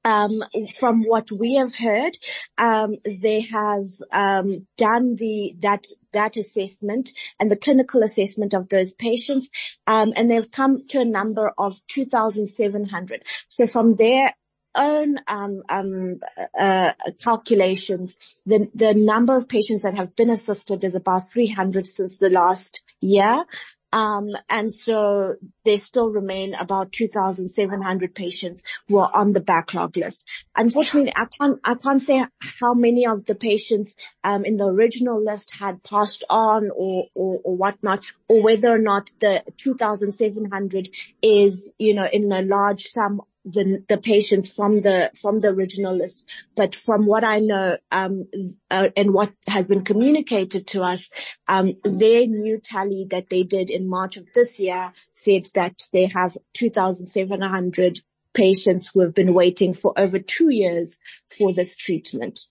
um, 0.05 0.43
from 0.77 1.03
what 1.03 1.31
we 1.31 1.55
have 1.55 1.73
heard, 1.75 2.17
um, 2.57 2.95
they 3.05 3.41
have 3.41 3.87
um, 4.11 4.67
done 4.77 5.15
the 5.15 5.55
that 5.59 5.85
that 6.11 6.37
assessment 6.37 7.11
and 7.39 7.49
the 7.49 7.55
clinical 7.55 8.03
assessment 8.03 8.53
of 8.53 8.69
those 8.69 8.93
patients, 8.93 9.49
um, 9.87 10.13
and 10.15 10.29
they've 10.29 10.51
come 10.51 10.87
to 10.89 11.01
a 11.01 11.05
number 11.05 11.51
of 11.57 11.79
2,700. 11.87 13.23
So 13.49 13.65
from 13.65 13.93
their 13.93 14.35
own 14.75 15.17
um, 15.27 15.63
um, 15.69 16.19
uh, 16.57 16.93
calculations, 17.23 18.15
the 18.45 18.69
the 18.73 18.93
number 18.93 19.35
of 19.35 19.47
patients 19.47 19.83
that 19.83 19.95
have 19.95 20.15
been 20.15 20.29
assisted 20.29 20.83
is 20.83 20.95
about 20.95 21.31
300 21.31 21.87
since 21.87 22.17
the 22.17 22.29
last 22.29 22.83
year. 23.01 23.45
Um, 23.93 24.29
and 24.49 24.71
so 24.71 25.35
there 25.65 25.77
still 25.77 26.09
remain 26.09 26.55
about 26.55 26.91
2,700 26.91 28.15
patients 28.15 28.63
who 28.87 28.97
are 28.97 29.11
on 29.13 29.33
the 29.33 29.39
backlog 29.39 29.95
list. 29.95 30.25
Unfortunately, 30.55 31.13
I 31.15 31.25
can't, 31.25 31.59
I 31.63 31.75
can't 31.75 32.01
say 32.01 32.25
how 32.39 32.73
many 32.73 33.05
of 33.05 33.23
the 33.25 33.35
patients, 33.35 33.95
um, 34.23 34.45
in 34.45 34.57
the 34.57 34.65
original 34.65 35.23
list 35.23 35.51
had 35.51 35.83
passed 35.83 36.23
on 36.27 36.71
or, 36.75 37.05
or, 37.13 37.39
or 37.43 37.55
whatnot, 37.55 38.03
or 38.27 38.41
whether 38.41 38.69
or 38.69 38.79
not 38.79 39.11
the 39.19 39.43
2,700 39.57 40.89
is, 41.21 41.71
you 41.77 41.93
know, 41.93 42.07
in 42.11 42.31
a 42.31 42.41
large 42.41 42.87
sum 42.87 43.21
the 43.45 43.83
the 43.87 43.97
patients 43.97 44.51
from 44.51 44.81
the 44.81 45.11
from 45.19 45.39
the 45.39 45.49
original 45.49 45.95
list. 45.95 46.29
But 46.55 46.75
from 46.75 47.05
what 47.05 47.23
I 47.23 47.39
know, 47.39 47.77
um, 47.91 48.27
uh, 48.69 48.89
and 48.95 49.13
what 49.13 49.33
has 49.47 49.67
been 49.67 49.83
communicated 49.83 50.67
to 50.67 50.83
us, 50.83 51.09
um, 51.47 51.73
their 51.83 52.27
new 52.27 52.59
tally 52.59 53.07
that 53.09 53.29
they 53.29 53.43
did 53.43 53.69
in 53.69 53.87
March 53.87 54.17
of 54.17 54.27
this 54.33 54.59
year 54.59 54.93
said 55.13 55.47
that 55.53 55.81
they 55.91 56.05
have 56.05 56.37
2,700 56.53 57.99
patients 58.33 58.89
who 58.93 59.01
have 59.01 59.13
been 59.13 59.33
waiting 59.33 59.73
for 59.73 59.93
over 59.97 60.19
two 60.19 60.49
years 60.49 60.97
for 61.29 61.53
this 61.53 61.75
treatment. 61.75 62.41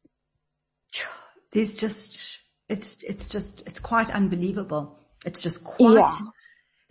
There's 1.52 1.76
just, 1.76 2.38
it's, 2.68 3.02
it's 3.02 3.28
just, 3.28 3.62
it's 3.66 3.80
quite 3.80 4.14
unbelievable. 4.14 4.99
It's 5.26 5.42
just 5.42 5.64
quite 5.64 5.94
yeah. 5.94 6.11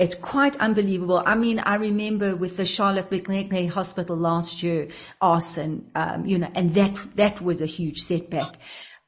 It's 0.02 0.16
quite 0.16 0.58
unbelievable. 0.60 1.22
I 1.24 1.36
mean, 1.36 1.60
I 1.60 1.76
remember 1.76 2.36
with 2.36 2.58
the 2.58 2.66
Charlotte 2.66 3.12
Maxeke 3.12 3.70
Hospital 3.70 4.16
last 4.16 4.64
year, 4.64 4.88
arson, 5.22 5.92
um, 5.94 6.26
you 6.26 6.40
know, 6.40 6.50
and 6.56 6.74
that, 6.74 6.96
that 7.18 7.40
was 7.40 7.62
a 7.62 7.68
huge 7.68 8.00
setback. 8.00 8.56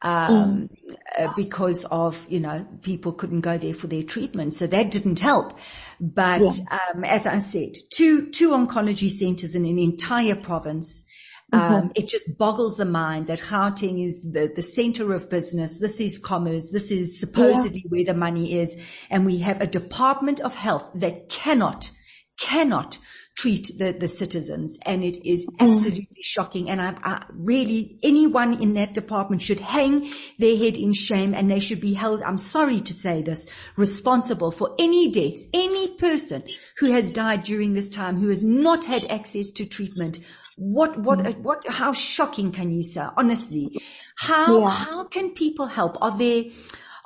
Um, 0.04 0.70
mm. 0.70 0.96
uh, 1.18 1.34
because 1.36 1.86
of, 1.86 2.28
you 2.30 2.42
know, 2.42 2.68
people 2.84 3.14
couldn't 3.14 3.42
go 3.42 3.58
there 3.58 3.74
for 3.74 3.88
their 3.88 4.04
treatment. 4.04 4.54
So 4.54 4.68
that 4.68 4.92
didn't 4.92 5.20
help. 5.20 5.58
But, 6.00 6.42
yeah. 6.42 6.80
um, 6.94 7.04
as 7.06 7.26
I 7.26 7.40
said, 7.40 7.72
two, 7.90 8.30
two 8.30 8.52
oncology 8.52 9.10
centers 9.10 9.56
in 9.56 9.66
an 9.66 9.80
entire 9.80 10.36
province. 10.36 11.06
Um, 11.54 11.92
it 11.96 12.08
just 12.08 12.38
boggles 12.38 12.78
the 12.78 12.86
mind 12.86 13.28
that 13.28 13.40
Gauteng 13.40 14.04
is 14.04 14.22
the, 14.24 14.52
the 14.54 14.64
center 14.64 15.14
of 15.14 15.30
business. 15.30 15.78
This 15.78 16.02
is 16.02 16.18
commerce. 16.18 16.70
This 16.70 16.92
is 16.92 17.20
supposedly 17.20 17.84
yeah. 17.86 17.90
where 17.90 18.06
the 18.06 18.14
money 18.16 18.60
is. 18.60 18.82
And 19.12 19.26
we 19.26 19.40
have 19.40 19.62
a 19.62 19.68
department 19.68 20.42
of 20.42 20.56
health 20.56 20.92
that 20.96 21.30
cannot, 21.30 21.92
cannot 22.40 22.98
treat 23.36 23.72
the, 23.78 23.94
the 23.94 24.08
citizens. 24.08 24.80
And 24.86 25.04
it 25.04 25.28
is 25.28 25.48
mm. 25.48 25.56
absolutely 25.60 26.08
mm. 26.20 26.24
shocking. 26.24 26.70
And 26.70 26.82
I, 26.82 26.96
I, 27.04 27.26
really, 27.32 28.00
anyone 28.04 28.62
in 28.62 28.76
that 28.76 28.94
department 28.94 29.42
should 29.42 29.60
hang 29.60 30.12
their 30.40 30.58
head 30.58 30.78
in 30.78 30.94
shame 30.94 31.34
and 31.34 31.50
they 31.50 31.60
should 31.60 31.82
be 31.82 31.94
held, 31.94 32.22
I'm 32.22 32.38
sorry 32.38 32.80
to 32.80 32.94
say 32.94 33.22
this, 33.22 33.48
responsible 33.76 34.52
for 34.52 34.76
any 34.80 35.12
deaths, 35.12 35.48
any 35.54 35.88
person 35.90 36.44
who 36.78 36.92
has 36.92 37.12
died 37.12 37.44
during 37.44 37.74
this 37.74 37.90
time 37.90 38.18
who 38.20 38.30
has 38.30 38.44
not 38.44 38.86
had 38.86 39.06
access 39.06 39.52
to 39.52 39.68
treatment 39.68 40.20
what, 40.58 40.98
what, 40.98 41.20
mm. 41.20 41.38
what, 41.40 41.64
how 41.68 41.94
shocking 41.94 42.52
can 42.52 42.70
you 42.70 42.84
say? 42.84 43.06
Honestly, 43.18 43.80
how, 44.18 44.60
yeah. 44.60 44.70
how 44.70 45.04
can 45.06 45.32
people 45.32 45.66
help? 45.66 45.98
Are 46.02 46.18
there, 46.18 46.46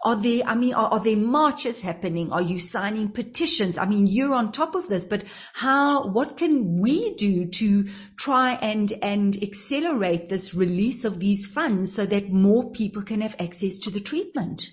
are 0.04 0.16
there, 0.16 0.44
I 0.46 0.56
mean, 0.56 0.74
are, 0.74 0.90
are, 0.94 1.00
there 1.00 1.18
marches 1.18 1.82
happening? 1.82 2.32
Are 2.32 2.42
you 2.42 2.60
signing 2.60 3.10
petitions? 3.10 3.78
I 3.78 3.86
mean, 3.86 4.08
you're 4.08 4.34
on 4.34 4.52
top 4.52 4.76
of 4.76 4.88
this, 4.88 5.06
but 5.06 5.24
how, 5.54 6.08
what 6.08 6.38
can 6.38 6.80
we 6.80 7.16
do 7.16 7.48
to 7.48 7.86
try 8.18 8.54
and, 8.54 8.92
and 9.02 9.36
accelerate 9.42 10.30
this 10.30 10.54
release 10.54 11.06
of 11.06 11.20
these 11.20 11.46
funds 11.46 11.94
so 11.94 12.06
that 12.06 12.30
more 12.30 12.72
people 12.72 13.02
can 13.02 13.22
have 13.22 13.36
access 13.40 13.80
to 13.80 13.90
the 13.90 14.00
treatment? 14.00 14.70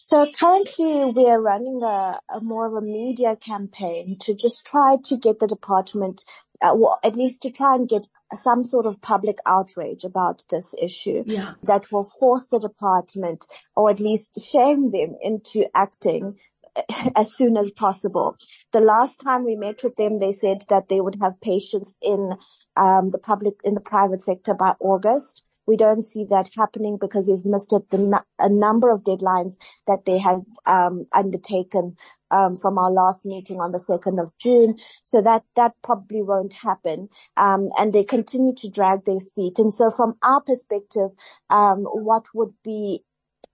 So 0.00 0.26
currently 0.32 1.12
we 1.14 1.26
are 1.26 1.40
running 1.40 1.82
a, 1.82 2.20
a, 2.32 2.40
more 2.40 2.66
of 2.66 2.74
a 2.74 2.86
media 2.86 3.36
campaign 3.36 4.16
to 4.20 4.34
just 4.34 4.64
try 4.64 4.96
to 5.04 5.16
get 5.16 5.38
the 5.38 5.46
department 5.46 6.24
uh, 6.60 6.72
well, 6.74 6.98
at 7.04 7.16
least 7.16 7.42
to 7.42 7.50
try 7.50 7.74
and 7.74 7.88
get 7.88 8.06
some 8.34 8.64
sort 8.64 8.86
of 8.86 9.00
public 9.00 9.38
outrage 9.46 10.04
about 10.04 10.44
this 10.50 10.74
issue 10.80 11.22
yeah. 11.26 11.54
that 11.62 11.90
will 11.90 12.04
force 12.04 12.48
the 12.48 12.58
department 12.58 13.46
or 13.74 13.90
at 13.90 14.00
least 14.00 14.40
shame 14.44 14.90
them 14.90 15.16
into 15.22 15.64
acting 15.74 16.36
as 17.16 17.34
soon 17.34 17.56
as 17.56 17.70
possible. 17.70 18.36
The 18.72 18.80
last 18.80 19.20
time 19.20 19.44
we 19.44 19.56
met 19.56 19.82
with 19.82 19.96
them, 19.96 20.18
they 20.18 20.32
said 20.32 20.64
that 20.68 20.88
they 20.88 21.00
would 21.00 21.16
have 21.20 21.40
patients 21.40 21.96
in 22.02 22.34
um, 22.76 23.10
the 23.10 23.18
public, 23.18 23.54
in 23.64 23.74
the 23.74 23.80
private 23.80 24.22
sector 24.22 24.54
by 24.54 24.74
August. 24.80 25.44
We 25.68 25.76
don't 25.76 26.06
see 26.06 26.24
that 26.24 26.48
happening 26.56 26.96
because 26.98 27.26
they've 27.26 27.44
missed 27.44 27.70
the, 27.70 28.24
a 28.38 28.48
number 28.48 28.90
of 28.90 29.04
deadlines 29.04 29.56
that 29.86 30.06
they 30.06 30.18
have 30.18 30.40
um, 30.64 31.04
undertaken 31.12 31.94
um, 32.30 32.56
from 32.56 32.78
our 32.78 32.90
last 32.90 33.26
meeting 33.26 33.60
on 33.60 33.72
the 33.72 33.78
2nd 33.78 34.20
of 34.20 34.36
June. 34.38 34.78
So 35.04 35.20
that, 35.20 35.44
that 35.56 35.74
probably 35.82 36.22
won't 36.22 36.54
happen. 36.54 37.10
Um, 37.36 37.68
and 37.78 37.92
they 37.92 38.02
continue 38.02 38.54
to 38.56 38.70
drag 38.70 39.04
their 39.04 39.20
feet. 39.20 39.58
And 39.58 39.72
so 39.72 39.90
from 39.90 40.14
our 40.22 40.40
perspective, 40.40 41.10
um, 41.50 41.84
what 41.84 42.24
would 42.34 42.54
be 42.64 43.04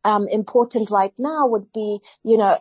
um, 0.05 0.29
important 0.29 0.91
right 0.91 1.15
now 1.19 1.49
would 1.49 1.73
be, 1.73 1.99
you 2.23 2.37
know, 2.37 2.61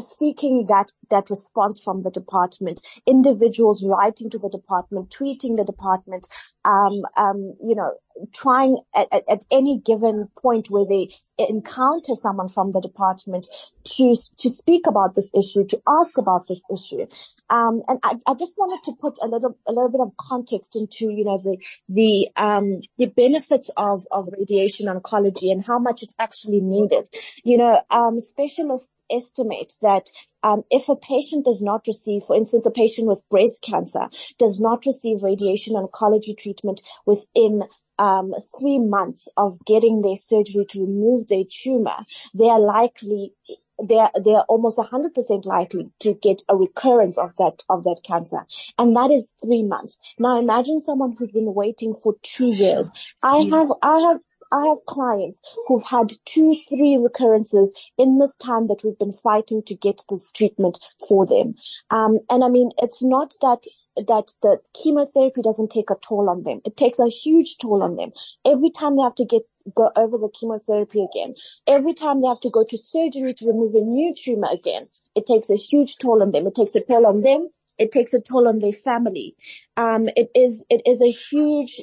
seeking 0.00 0.66
that 0.68 0.90
that 1.10 1.30
response 1.30 1.82
from 1.82 2.00
the 2.00 2.10
department. 2.10 2.82
Individuals 3.06 3.84
writing 3.84 4.30
to 4.30 4.38
the 4.38 4.48
department, 4.48 5.10
tweeting 5.10 5.56
the 5.56 5.64
department, 5.64 6.28
um, 6.64 7.02
um, 7.16 7.54
you 7.62 7.74
know, 7.74 7.94
trying 8.32 8.78
at, 8.94 9.08
at, 9.12 9.24
at, 9.28 9.44
any 9.50 9.78
given 9.78 10.28
point 10.40 10.70
where 10.70 10.84
they 10.88 11.08
encounter 11.38 12.14
someone 12.14 12.48
from 12.48 12.70
the 12.70 12.80
department 12.80 13.48
to 13.84 14.14
to 14.38 14.50
speak 14.50 14.86
about 14.86 15.14
this 15.14 15.30
issue, 15.34 15.64
to 15.66 15.80
ask 15.88 16.16
about 16.18 16.46
this 16.48 16.60
issue. 16.72 17.06
Um, 17.50 17.82
and 17.88 17.98
I, 18.02 18.14
I, 18.26 18.34
just 18.34 18.54
wanted 18.56 18.82
to 18.84 18.92
put 19.00 19.18
a 19.20 19.26
little 19.26 19.56
a 19.66 19.72
little 19.72 19.90
bit 19.90 20.00
of 20.00 20.12
context 20.16 20.76
into 20.76 21.10
you 21.10 21.24
know 21.24 21.38
the 21.38 21.58
the 21.88 22.28
um, 22.36 22.80
the 22.98 23.06
benefits 23.06 23.70
of 23.76 24.04
of 24.10 24.28
radiation 24.38 24.86
oncology 24.86 25.50
and 25.52 25.64
how 25.64 25.78
much 25.78 26.02
it's 26.02 26.14
actually 26.18 26.60
needed. 26.60 27.08
You 27.42 27.58
know, 27.58 27.82
um, 27.90 28.20
specialists 28.20 28.88
estimate 29.10 29.74
that 29.82 30.10
um, 30.42 30.62
if 30.70 30.88
a 30.88 30.96
patient 30.96 31.44
does 31.44 31.62
not 31.62 31.86
receive, 31.86 32.22
for 32.24 32.36
instance, 32.36 32.66
a 32.66 32.70
patient 32.70 33.08
with 33.08 33.18
breast 33.30 33.62
cancer 33.62 34.08
does 34.38 34.60
not 34.60 34.86
receive 34.86 35.22
radiation 35.22 35.74
oncology 35.74 36.36
treatment 36.36 36.82
within 37.06 37.64
um, 37.98 38.34
three 38.58 38.78
months 38.78 39.28
of 39.36 39.58
getting 39.64 40.02
their 40.02 40.16
surgery 40.16 40.66
to 40.70 40.80
remove 40.80 41.26
their 41.26 41.44
tumor, 41.48 42.04
they 42.34 42.48
are 42.48 42.60
likely 42.60 43.32
they're 43.78 44.10
they're 44.24 44.44
almost 44.48 44.78
100% 44.78 45.44
likely 45.46 45.90
to 46.00 46.14
get 46.14 46.42
a 46.48 46.56
recurrence 46.56 47.18
of 47.18 47.34
that 47.36 47.64
of 47.68 47.84
that 47.84 48.00
cancer. 48.06 48.46
And 48.78 48.96
that 48.96 49.10
is 49.10 49.34
3 49.44 49.64
months. 49.64 49.98
Now 50.18 50.38
imagine 50.38 50.84
someone 50.84 51.16
who's 51.18 51.32
been 51.32 51.52
waiting 51.54 51.94
for 52.02 52.14
2 52.22 52.54
years. 52.54 52.88
I 53.22 53.38
have 53.50 53.72
i 53.82 53.98
have 54.00 54.20
I 54.54 54.68
have 54.68 54.86
clients 54.86 55.42
who've 55.66 55.82
had 55.82 56.14
two, 56.26 56.56
three 56.68 56.96
recurrences 56.96 57.74
in 57.98 58.18
this 58.20 58.36
time 58.36 58.68
that 58.68 58.84
we've 58.84 58.98
been 58.98 59.12
fighting 59.12 59.64
to 59.64 59.74
get 59.74 60.02
this 60.08 60.30
treatment 60.30 60.78
for 61.08 61.26
them. 61.26 61.56
Um, 61.90 62.20
and 62.30 62.44
I 62.44 62.48
mean, 62.48 62.70
it's 62.78 63.02
not 63.02 63.34
that 63.42 63.64
that 63.96 64.32
the 64.42 64.60
chemotherapy 64.74 65.42
doesn't 65.42 65.72
take 65.72 65.90
a 65.90 65.96
toll 65.96 66.30
on 66.30 66.44
them. 66.44 66.60
It 66.64 66.76
takes 66.76 67.00
a 67.00 67.08
huge 67.08 67.58
toll 67.58 67.82
on 67.82 67.96
them. 67.96 68.12
Every 68.44 68.70
time 68.70 68.94
they 68.94 69.02
have 69.02 69.16
to 69.16 69.26
get 69.26 69.42
go 69.74 69.90
over 69.96 70.18
the 70.18 70.30
chemotherapy 70.30 71.04
again, 71.04 71.34
every 71.66 71.94
time 71.94 72.18
they 72.18 72.28
have 72.28 72.40
to 72.40 72.50
go 72.50 72.64
to 72.64 72.78
surgery 72.78 73.34
to 73.34 73.46
remove 73.46 73.74
a 73.74 73.80
new 73.80 74.14
tumor 74.14 74.48
again, 74.52 74.86
it 75.16 75.26
takes 75.26 75.50
a 75.50 75.56
huge 75.56 75.98
toll 75.98 76.22
on 76.22 76.32
them. 76.32 76.46
It 76.46 76.54
takes 76.54 76.76
a 76.76 76.80
toll 76.80 77.06
on 77.06 77.22
them 77.22 77.50
it 77.78 77.92
takes 77.92 78.14
a 78.14 78.20
toll 78.20 78.48
on 78.48 78.58
their 78.58 78.72
family. 78.72 79.36
Um, 79.76 80.08
it 80.16 80.30
is, 80.34 80.64
it 80.70 80.82
is 80.86 81.00
a 81.00 81.10
huge, 81.10 81.80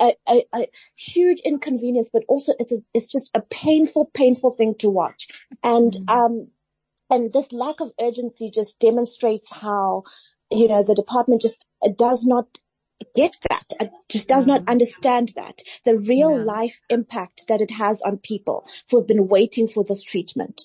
a, 0.00 0.12
a, 0.28 0.44
a, 0.54 0.66
huge 0.96 1.40
inconvenience, 1.40 2.10
but 2.12 2.24
also 2.28 2.52
it's 2.58 2.72
a, 2.72 2.78
it's 2.94 3.10
just 3.10 3.30
a 3.34 3.40
painful, 3.40 4.10
painful 4.12 4.52
thing 4.52 4.74
to 4.80 4.88
watch. 4.88 5.28
And, 5.62 5.92
mm-hmm. 5.92 6.10
um, 6.10 6.48
and 7.10 7.32
this 7.32 7.52
lack 7.52 7.80
of 7.80 7.92
urgency 8.00 8.50
just 8.50 8.78
demonstrates 8.78 9.48
how, 9.50 10.04
you 10.50 10.68
know, 10.68 10.82
the 10.82 10.94
department 10.94 11.42
just 11.42 11.66
does 11.96 12.24
not 12.24 12.46
get 13.14 13.36
that, 13.50 13.90
just 14.08 14.28
does 14.28 14.46
not 14.46 14.62
mm-hmm. 14.62 14.70
understand 14.70 15.32
that, 15.36 15.60
the 15.84 15.96
real 15.98 16.36
yeah. 16.36 16.44
life 16.44 16.80
impact 16.88 17.44
that 17.48 17.60
it 17.60 17.70
has 17.70 18.00
on 18.02 18.18
people 18.18 18.66
who 18.90 18.98
have 18.98 19.06
been 19.06 19.28
waiting 19.28 19.68
for 19.68 19.84
this 19.84 20.02
treatment. 20.02 20.62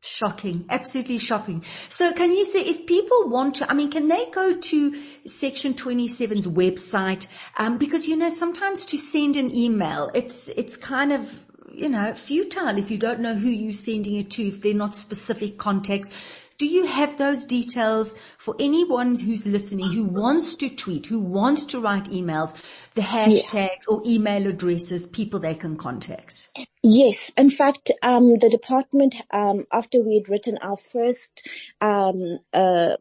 Shocking, 0.00 0.64
absolutely 0.68 1.18
shocking. 1.18 1.62
So 1.64 2.12
can 2.12 2.30
you 2.30 2.44
say 2.44 2.60
if 2.60 2.86
people 2.86 3.28
want 3.28 3.56
to, 3.56 3.70
I 3.70 3.74
mean, 3.74 3.90
can 3.90 4.06
they 4.06 4.30
go 4.30 4.54
to 4.54 4.94
Section 5.26 5.74
27's 5.74 6.46
website? 6.46 7.26
Um, 7.58 7.78
because 7.78 8.06
you 8.06 8.16
know, 8.16 8.28
sometimes 8.28 8.86
to 8.86 8.98
send 8.98 9.36
an 9.36 9.52
email, 9.52 10.10
it's, 10.14 10.48
it's 10.50 10.76
kind 10.76 11.12
of, 11.12 11.44
you 11.72 11.88
know, 11.88 12.14
futile 12.14 12.78
if 12.78 12.92
you 12.92 12.98
don't 12.98 13.20
know 13.20 13.34
who 13.34 13.48
you're 13.48 13.72
sending 13.72 14.14
it 14.14 14.30
to, 14.32 14.46
if 14.46 14.62
they're 14.62 14.72
not 14.72 14.94
specific 14.94 15.58
contacts. 15.58 16.44
Do 16.58 16.66
you 16.66 16.86
have 16.86 17.16
those 17.18 17.46
details 17.46 18.18
for 18.36 18.56
anyone 18.58 19.14
who's 19.14 19.46
listening 19.46 19.92
who 19.92 20.06
wants 20.06 20.56
to 20.56 20.68
tweet, 20.68 21.06
who 21.06 21.20
wants 21.20 21.66
to 21.66 21.80
write 21.80 22.06
emails, 22.06 22.52
the 22.94 23.00
hashtags 23.00 23.54
yeah. 23.54 23.68
or 23.88 24.02
email 24.04 24.48
addresses, 24.48 25.06
people 25.06 25.38
they 25.38 25.54
can 25.54 25.76
contact? 25.76 26.50
Yes. 26.82 27.30
In 27.36 27.50
fact, 27.50 27.92
um, 28.02 28.38
the 28.38 28.48
department, 28.50 29.14
um, 29.30 29.66
after 29.72 30.00
we 30.00 30.14
had 30.16 30.28
written 30.28 30.58
our 30.60 30.76
first, 30.76 31.46
um, 31.80 32.40
uh, 32.52 32.96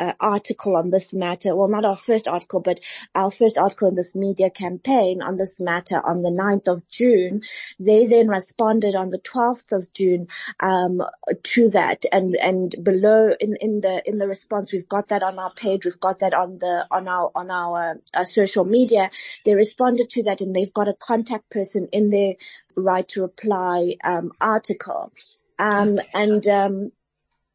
uh, 0.00 0.14
article 0.18 0.76
on 0.76 0.90
this 0.90 1.12
matter. 1.12 1.54
Well, 1.54 1.68
not 1.68 1.84
our 1.84 1.96
first 1.96 2.26
article, 2.26 2.60
but 2.60 2.80
our 3.14 3.30
first 3.30 3.58
article 3.58 3.88
in 3.88 3.94
this 3.94 4.16
media 4.16 4.50
campaign 4.50 5.22
on 5.22 5.36
this 5.36 5.60
matter 5.60 6.00
on 6.04 6.22
the 6.22 6.30
9th 6.30 6.68
of 6.68 6.88
June. 6.88 7.42
They 7.78 8.06
then 8.06 8.28
responded 8.28 8.94
on 8.94 9.10
the 9.10 9.18
12th 9.18 9.72
of 9.72 9.92
June, 9.92 10.28
um, 10.60 11.02
to 11.42 11.70
that 11.70 12.04
and, 12.12 12.34
and 12.36 12.74
below 12.82 13.34
in, 13.38 13.56
in 13.60 13.80
the, 13.82 14.02
in 14.08 14.18
the 14.18 14.26
response, 14.26 14.72
we've 14.72 14.88
got 14.88 15.08
that 15.08 15.22
on 15.22 15.38
our 15.38 15.52
page. 15.52 15.84
We've 15.84 16.00
got 16.00 16.20
that 16.20 16.32
on 16.32 16.58
the, 16.58 16.86
on 16.90 17.06
our, 17.06 17.30
on 17.34 17.50
our, 17.50 18.00
uh, 18.14 18.24
social 18.24 18.64
media. 18.64 19.10
They 19.44 19.54
responded 19.54 20.08
to 20.10 20.22
that 20.24 20.40
and 20.40 20.56
they've 20.56 20.72
got 20.72 20.88
a 20.88 20.94
contact 20.94 21.50
person 21.50 21.88
in 21.92 22.10
their 22.10 22.34
right 22.74 23.06
to 23.08 23.22
reply, 23.22 23.96
um, 24.02 24.32
article. 24.40 25.12
Um, 25.58 26.00
and, 26.14 26.46
um, 26.48 26.92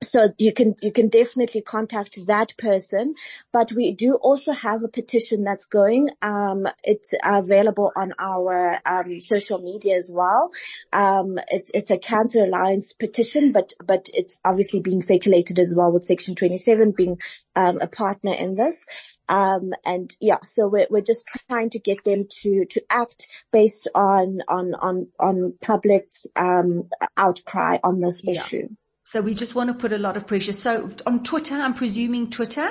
so 0.04 0.30
you 0.38 0.54
can 0.54 0.76
you 0.82 0.92
can 0.92 1.10
definitely 1.10 1.62
contact 1.62 2.20
that 2.28 2.54
person 2.58 3.16
but 3.52 3.72
we 3.72 3.92
do 3.92 4.16
also 4.16 4.52
have 4.52 4.84
a 4.84 4.88
petition 4.88 5.44
that's 5.44 5.66
going 5.66 6.10
um, 6.22 6.68
it's 6.84 7.14
available 7.24 7.92
on 7.96 8.14
our 8.20 8.80
um, 8.86 9.20
social 9.20 9.60
media 9.60 9.96
as 9.96 10.12
well 10.14 10.52
um, 10.94 11.40
it's 11.48 11.72
it's 11.74 11.92
a 11.92 11.98
cancer 11.98 12.44
alliance 12.44 12.94
petition 12.94 13.52
but 13.52 13.74
but 13.86 14.10
it's 14.14 14.40
obviously 14.44 14.80
being 14.80 15.02
circulated 15.02 15.60
as 15.60 15.74
well 15.76 15.92
with 15.92 16.06
section 16.06 16.36
27 16.36 16.92
being 16.92 17.18
um, 17.56 17.80
a 17.82 17.88
partner 17.88 18.34
in 18.34 18.56
this 18.56 18.86
um, 19.28 19.74
and 19.84 20.16
yeah, 20.22 20.38
so 20.44 20.68
we're, 20.68 20.86
we're 20.92 21.02
just 21.02 21.26
trying 21.50 21.72
to 21.72 21.80
get 21.80 22.04
them 22.04 22.26
to, 22.42 22.66
to 22.70 22.84
act 22.92 23.28
based 23.52 23.88
on, 23.96 24.42
on, 24.48 24.76
on, 24.76 25.08
on 25.20 25.54
public, 25.62 26.12
um, 26.36 26.84
outcry 27.18 27.80
on 27.84 28.00
this 28.00 28.22
yeah. 28.24 28.34
issue. 28.34 28.68
So 29.16 29.22
we 29.22 29.34
just 29.34 29.56
want 29.56 29.70
to 29.70 29.74
put 29.74 29.94
a 29.94 29.98
lot 29.98 30.18
of 30.18 30.28
pressure. 30.28 30.52
So 30.52 30.90
on 31.06 31.24
Twitter, 31.24 31.56
I'm 31.56 31.74
presuming 31.74 32.30
Twitter? 32.30 32.68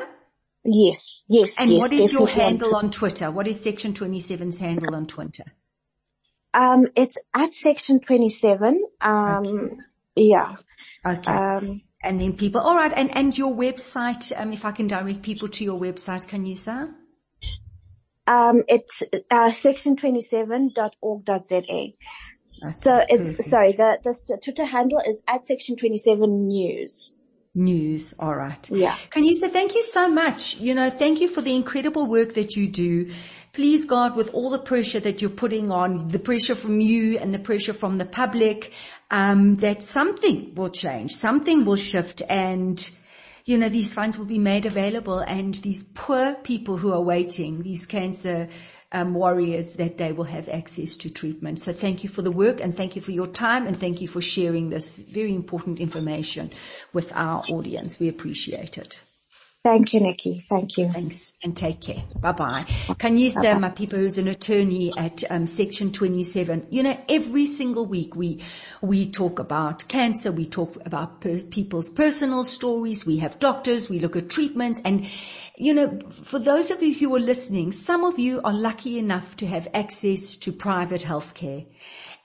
Yes, 0.63 1.25
yes. 1.27 1.55
And 1.59 1.71
yes, 1.71 1.81
what 1.81 1.91
is 1.91 2.13
your 2.13 2.29
handle 2.29 2.77
on 2.77 2.91
Twitter? 2.91 3.31
What 3.31 3.49
is 3.49 3.63
Section 3.63 3.95
27's 3.95 4.59
handle 4.59 4.95
on 4.95 5.07
Twitter? 5.07 5.45
Um, 6.53 6.89
it's 6.97 7.17
at 7.33 7.55
Section 7.55 8.01
27. 8.01 8.85
Um, 9.01 9.47
okay. 9.47 9.75
yeah. 10.17 10.57
Okay. 11.07 11.33
Um, 11.33 11.81
and 12.03 12.21
then 12.21 12.35
people, 12.35 12.61
all 12.61 12.77
right. 12.77 12.93
And, 12.95 13.17
and 13.17 13.39
your 13.39 13.57
website, 13.57 14.39
um, 14.39 14.53
if 14.53 14.67
I 14.67 14.73
can 14.73 14.87
direct 14.87 15.23
people 15.23 15.49
to 15.49 15.65
your 15.65 15.81
website, 15.81 16.29
can 16.29 16.45
you 16.45 16.57
say? 16.57 16.89
Um, 18.27 18.65
it's, 18.69 19.03
uh, 19.31 19.49
section27.org.za 19.49 21.95
so 22.73 23.01
it's, 23.09 23.31
perfect. 23.31 23.49
sorry, 23.49 23.73
the, 23.73 24.17
the 24.29 24.39
Twitter 24.39 24.65
handle 24.65 25.01
is 25.01 25.17
at 25.27 25.47
section 25.47 25.77
27 25.77 26.49
news. 26.49 27.13
News. 27.57 28.15
All 28.19 28.35
right. 28.35 28.69
Yeah. 28.71 28.95
Khanyisa, 29.11 29.49
thank 29.49 29.75
you 29.75 29.83
so 29.85 30.09
much. 30.09 30.57
You 30.59 30.75
know, 30.75 30.91
thank 30.91 31.21
you 31.21 31.29
for 31.29 31.41
the 31.41 31.55
incredible 31.55 32.09
work 32.09 32.35
that 32.35 32.57
you 32.57 32.67
do. 32.67 33.11
Please 33.53 33.87
God, 33.87 34.17
with 34.17 34.35
all 34.35 34.51
the 34.51 34.59
pressure 34.59 34.99
that 34.99 35.23
you're 35.23 35.31
putting 35.31 35.71
on, 35.71 36.09
the 36.09 36.19
pressure 36.19 36.57
from 36.57 36.81
you 36.81 37.19
and 37.19 37.33
the 37.33 37.39
pressure 37.39 37.73
from 37.73 37.99
the 37.99 38.05
public, 38.05 38.73
um, 39.13 39.55
that 39.57 39.81
something 39.85 40.53
will 40.57 40.71
change, 40.71 41.13
something 41.13 41.65
will 41.65 41.77
shift 41.77 42.23
and, 42.29 42.91
you 43.45 43.57
know, 43.57 43.69
these 43.69 43.95
funds 43.95 44.19
will 44.19 44.27
be 44.27 44.41
made 44.41 44.67
available 44.67 45.21
and 45.21 45.55
these 45.55 45.85
poor 45.95 46.35
people 46.35 46.77
who 46.77 46.93
are 46.93 47.01
waiting, 47.01 47.63
these 47.63 47.87
cancer 47.87 48.49
warriors 49.03 49.75
that 49.75 49.99
they 49.99 50.13
will 50.13 50.25
have 50.25 50.49
access 50.49 50.97
to 50.99 51.13
treatment. 51.13 51.61
So 51.61 51.73
thank 51.73 52.05
you 52.05 52.11
for 52.11 52.23
the 52.23 52.31
work 52.31 52.61
and 52.61 52.75
thank 52.77 52.97
you 52.97 53.03
for 53.03 53.11
your 53.11 53.27
time 53.27 53.67
and 53.67 53.77
thank 53.77 54.01
you 54.01 54.09
for 54.09 54.21
sharing 54.21 54.71
this 54.71 54.99
very 54.99 55.35
important 55.35 55.81
information 55.81 56.51
with 56.93 57.13
our 57.15 57.43
audience. 57.49 57.99
We 57.99 58.09
appreciate 58.09 58.79
it. 58.79 59.01
Thank 59.65 59.95
you, 59.95 60.01
Nikki. 60.01 60.45
Thank 60.47 60.77
you. 60.77 60.91
Thanks 60.91 61.33
and 61.43 61.57
take 61.57 61.81
care. 61.81 62.05
Bye 62.21 62.33
bye. 62.33 62.65
Khanyisa, 62.67 63.59
my 63.59 63.71
people 63.71 63.99
who's 63.99 64.19
an 64.19 64.29
attorney 64.29 64.93
at 64.95 65.25
um, 65.31 65.47
section 65.47 65.91
27, 65.91 66.67
you 66.69 66.83
know, 66.83 66.99
every 67.09 67.47
single 67.47 67.87
week 67.87 68.15
we, 68.15 68.43
we 68.83 69.11
talk 69.11 69.39
about 69.39 69.89
cancer. 69.89 70.31
We 70.31 70.45
talk 70.45 70.77
about 70.85 71.23
per- 71.23 71.41
people's 71.51 71.89
personal 71.89 72.45
stories. 72.45 73.07
We 73.07 73.19
have 73.19 73.39
doctors. 73.39 73.89
We 73.89 74.01
look 74.01 74.17
at 74.17 74.29
treatments 74.29 74.83
and, 74.85 75.07
you 75.57 75.73
know, 75.73 75.99
for 76.11 76.39
those 76.39 76.71
of 76.71 76.83
you 76.83 76.93
who 76.93 77.15
are 77.15 77.21
listening, 77.21 77.71
some 77.71 78.05
of 78.05 78.19
you 78.19 78.41
are 78.43 78.53
lucky 78.53 78.99
enough 78.99 79.37
to 79.37 79.47
have 79.47 79.69
access 79.73 80.37
to 80.39 80.53
private 80.53 81.03
healthcare 81.03 81.67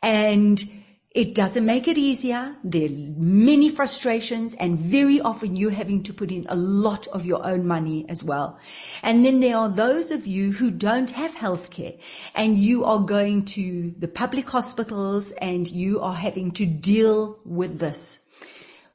and 0.01 0.63
it 1.11 1.35
doesn't 1.35 1.65
make 1.65 1.87
it 1.87 1.97
easier. 1.97 2.55
There 2.63 2.87
are 2.87 3.13
many 3.17 3.69
frustrations 3.69 4.55
and 4.55 4.79
very 4.79 5.21
often 5.21 5.55
you're 5.55 5.69
having 5.69 6.03
to 6.03 6.13
put 6.13 6.31
in 6.31 6.45
a 6.49 6.55
lot 6.55 7.05
of 7.07 7.25
your 7.25 7.45
own 7.45 7.67
money 7.67 8.05
as 8.09 8.23
well. 8.23 8.59
And 9.03 9.23
then 9.23 9.39
there 9.41 9.57
are 9.57 9.69
those 9.69 10.09
of 10.09 10.25
you 10.25 10.51
who 10.51 10.71
don't 10.71 11.11
have 11.11 11.35
healthcare 11.35 12.01
and 12.33 12.57
you 12.57 12.85
are 12.85 12.99
going 12.99 13.45
to 13.45 13.91
the 13.97 14.07
public 14.07 14.49
hospitals 14.49 15.31
and 15.33 15.67
you 15.67 16.01
are 16.01 16.15
having 16.15 16.51
to 16.53 16.65
deal 16.65 17.39
with 17.45 17.77
this. 17.77 18.25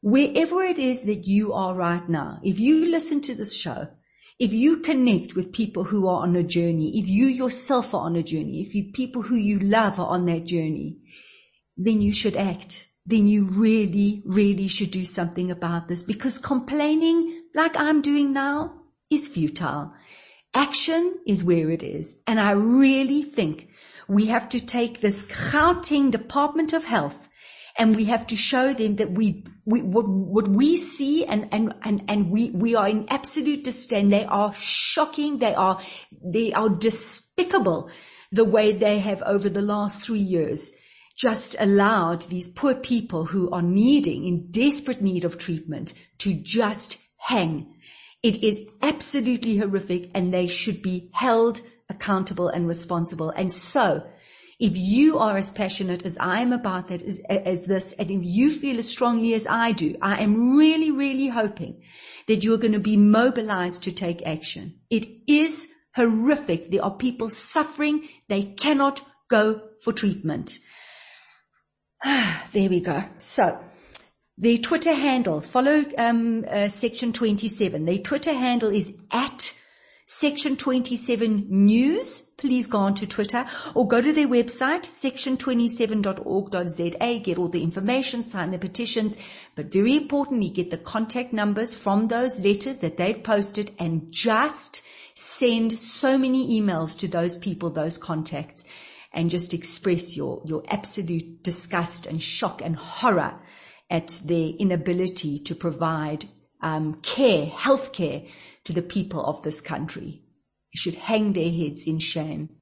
Wherever 0.03 0.63
it 0.65 0.81
is 0.81 1.05
that 1.05 1.27
you 1.27 1.53
are 1.53 1.75
right 1.75 2.09
now, 2.09 2.41
if 2.43 2.59
you 2.59 2.91
listen 2.91 3.21
to 3.23 3.35
this 3.35 3.55
show, 3.55 3.89
if 4.39 4.53
you 4.53 4.79
connect 4.79 5.35
with 5.37 5.53
people 5.53 5.85
who 5.85 6.09
are 6.09 6.23
on 6.23 6.35
a 6.35 6.43
journey, 6.43 6.99
if 6.99 7.07
you 7.07 7.27
yourself 7.27 7.95
are 7.95 8.03
on 8.03 8.17
a 8.17 8.23
journey, 8.23 8.61
if 8.61 8.75
you 8.75 8.91
people 8.93 9.23
who 9.23 9.37
you 9.37 9.61
love 9.61 10.01
are 10.01 10.09
on 10.09 10.27
that 10.27 10.45
journey, 10.45 10.99
then 11.77 12.01
you 12.01 12.13
should 12.13 12.37
act. 12.37 12.89
Then 13.07 13.29
you 13.29 13.45
really, 13.45 14.23
really 14.25 14.67
should 14.67 14.91
do 14.91 15.05
something 15.05 15.51
about 15.51 15.89
this 15.89 16.03
because 16.03 16.39
complaining 16.39 17.43
like 17.55 17.77
I'm 17.77 18.01
doing 18.03 18.33
now 18.33 18.81
is 19.11 19.29
futile. 19.29 19.93
Action 20.55 21.15
is 21.27 21.45
where 21.45 21.71
it 21.71 21.83
is. 21.83 22.23
And 22.27 22.41
I 22.41 22.53
really 22.53 23.23
think 23.23 23.69
we 24.09 24.27
have 24.27 24.49
to 24.51 24.65
take 24.65 25.01
this 25.01 25.27
Gauteng 25.27 26.11
Department 26.11 26.73
of 26.73 26.85
Health 26.85 27.29
and 27.77 27.97
we 27.97 28.05
have 28.07 28.27
to 28.29 28.37
show 28.37 28.73
them 28.73 28.97
that 28.97 29.11
we, 29.11 29.45
we 29.65 29.83
what, 29.83 30.09
what 30.09 30.49
we 30.49 30.77
see 30.77 31.25
and, 31.25 31.49
and, 31.53 31.75
and, 31.83 32.05
and 32.09 32.31
we, 32.31 32.51
we 32.51 32.77
are 32.77 32.89
in 32.89 33.07
absolute 33.09 33.65
disdain. 33.65 34.11
They 34.11 34.25
are 34.25 34.55
shocking. 34.55 35.39
They 35.39 35.55
are, 35.55 35.81
they 36.25 36.53
are 36.53 36.69
despicable 36.69 37.91
the 38.31 38.45
way 38.45 38.73
they 38.73 39.01
have 39.01 39.23
over 39.23 39.49
the 39.49 39.63
last 39.63 40.03
three 40.03 40.21
years 40.21 40.73
just 41.17 41.57
allowed 41.61 42.23
these 42.23 42.49
poor 42.49 42.75
people 42.75 43.25
who 43.25 43.51
are 43.51 43.63
needing, 43.63 44.25
in 44.25 44.51
desperate 44.51 45.01
need 45.01 45.25
of 45.25 45.39
treatment 45.39 45.95
to 46.19 46.35
just 46.35 46.99
hang. 47.19 47.77
It 48.23 48.43
is 48.43 48.67
absolutely 48.83 49.59
horrific 49.59 50.11
and 50.15 50.35
they 50.35 50.49
should 50.49 50.83
be 50.83 51.11
held 51.13 51.61
accountable 51.89 52.49
and 52.49 52.67
responsible. 52.67 53.31
And 53.31 53.51
so 53.53 54.05
if 54.65 54.73
you 54.75 55.19
are 55.19 55.37
as 55.37 55.53
passionate 55.53 56.07
as 56.07 56.17
I 56.17 56.41
am 56.41 56.51
about 56.51 56.89
that 56.89 57.03
as, 57.03 57.21
as 57.29 57.67
this, 57.67 57.93
and 57.93 58.11
if 58.11 58.25
you 58.25 58.51
feel 58.51 58.79
as 58.79 58.89
strongly 58.89 59.35
as 59.35 59.47
I 59.47 59.73
do, 59.73 59.95
I 60.01 60.23
am 60.23 60.57
really, 60.57 60.91
really 60.91 61.29
hoping 61.29 61.83
that 62.29 62.43
you're 62.43 62.57
going 62.57 62.73
to 62.73 62.81
be 62.81 62.97
mobilized 62.97 63.83
to 63.83 63.93
take 63.93 64.27
action. 64.27 64.81
It 64.89 65.05
is 65.29 65.69
horrific. 65.95 66.71
There 66.71 66.83
are 66.83 66.97
people 66.97 67.29
suffering. 67.29 68.09
They 68.29 68.43
cannot 68.43 69.03
go 69.29 69.61
for 69.83 69.93
treatment. 69.93 70.59
there 72.05 72.71
we 72.71 72.81
go. 72.81 73.05
So 73.19 73.59
their 74.39 74.57
Twitter 74.57 74.95
handle, 74.95 75.43
follow 75.43 75.85
um, 75.99 76.47
uh, 76.51 76.69
section 76.69 77.13
27. 77.13 77.85
Their 77.85 77.99
Twitter 77.99 78.33
handle 78.33 78.71
is 78.71 78.97
at 79.13 79.61
section 80.07 80.57
27 80.57 81.47
news. 81.49 82.21
Please 82.37 82.67
go 82.67 82.77
on 82.79 82.95
to 82.95 83.07
Twitter 83.07 83.47
or 83.75 83.89
go 83.89 84.03
to 84.03 84.13
their 84.13 84.29
website, 84.29 84.85
section27.org.za, 84.85 87.21
get 87.21 87.39
all 87.39 87.49
the 87.49 87.63
information, 87.63 88.23
sign 88.23 88.51
the 88.51 88.59
petitions, 88.59 89.17
but 89.55 89.73
very 89.73 89.97
importantly, 89.97 90.51
get 90.51 90.71
the 90.71 90.79
contact 90.79 91.33
numbers 91.33 91.75
from 91.75 92.09
those 92.09 92.39
letters 92.41 92.81
that 92.81 92.99
they've 92.99 93.23
posted 93.23 93.71
and 93.79 94.13
just 94.13 94.85
send 95.15 95.73
so 95.73 96.19
many 96.19 96.61
emails 96.61 96.99
to 96.99 97.09
those 97.09 97.39
people, 97.39 97.71
those 97.71 97.97
contacts 97.97 98.65
and 99.15 99.31
just 99.31 99.55
express 99.55 100.17
your, 100.17 100.43
your 100.45 100.63
absolute 100.69 101.43
disgust 101.43 102.07
and 102.07 102.23
shock 102.23 102.61
and 102.63 102.77
horror 102.77 103.41
at 103.89 104.21
their 104.25 104.49
inability 104.59 105.39
to 105.39 105.55
provide 105.55 106.29
um, 106.61 106.95
care, 107.01 107.47
health 107.47 107.93
care 107.93 108.23
to 108.65 108.73
the 108.73 108.83
people 108.83 109.25
of 109.25 109.43
this 109.43 109.61
country. 109.61 110.23
Should 110.75 110.97
hang 110.97 111.35
their 111.35 111.53
heads 111.53 111.87
in 111.87 112.01
shame. 112.01 112.49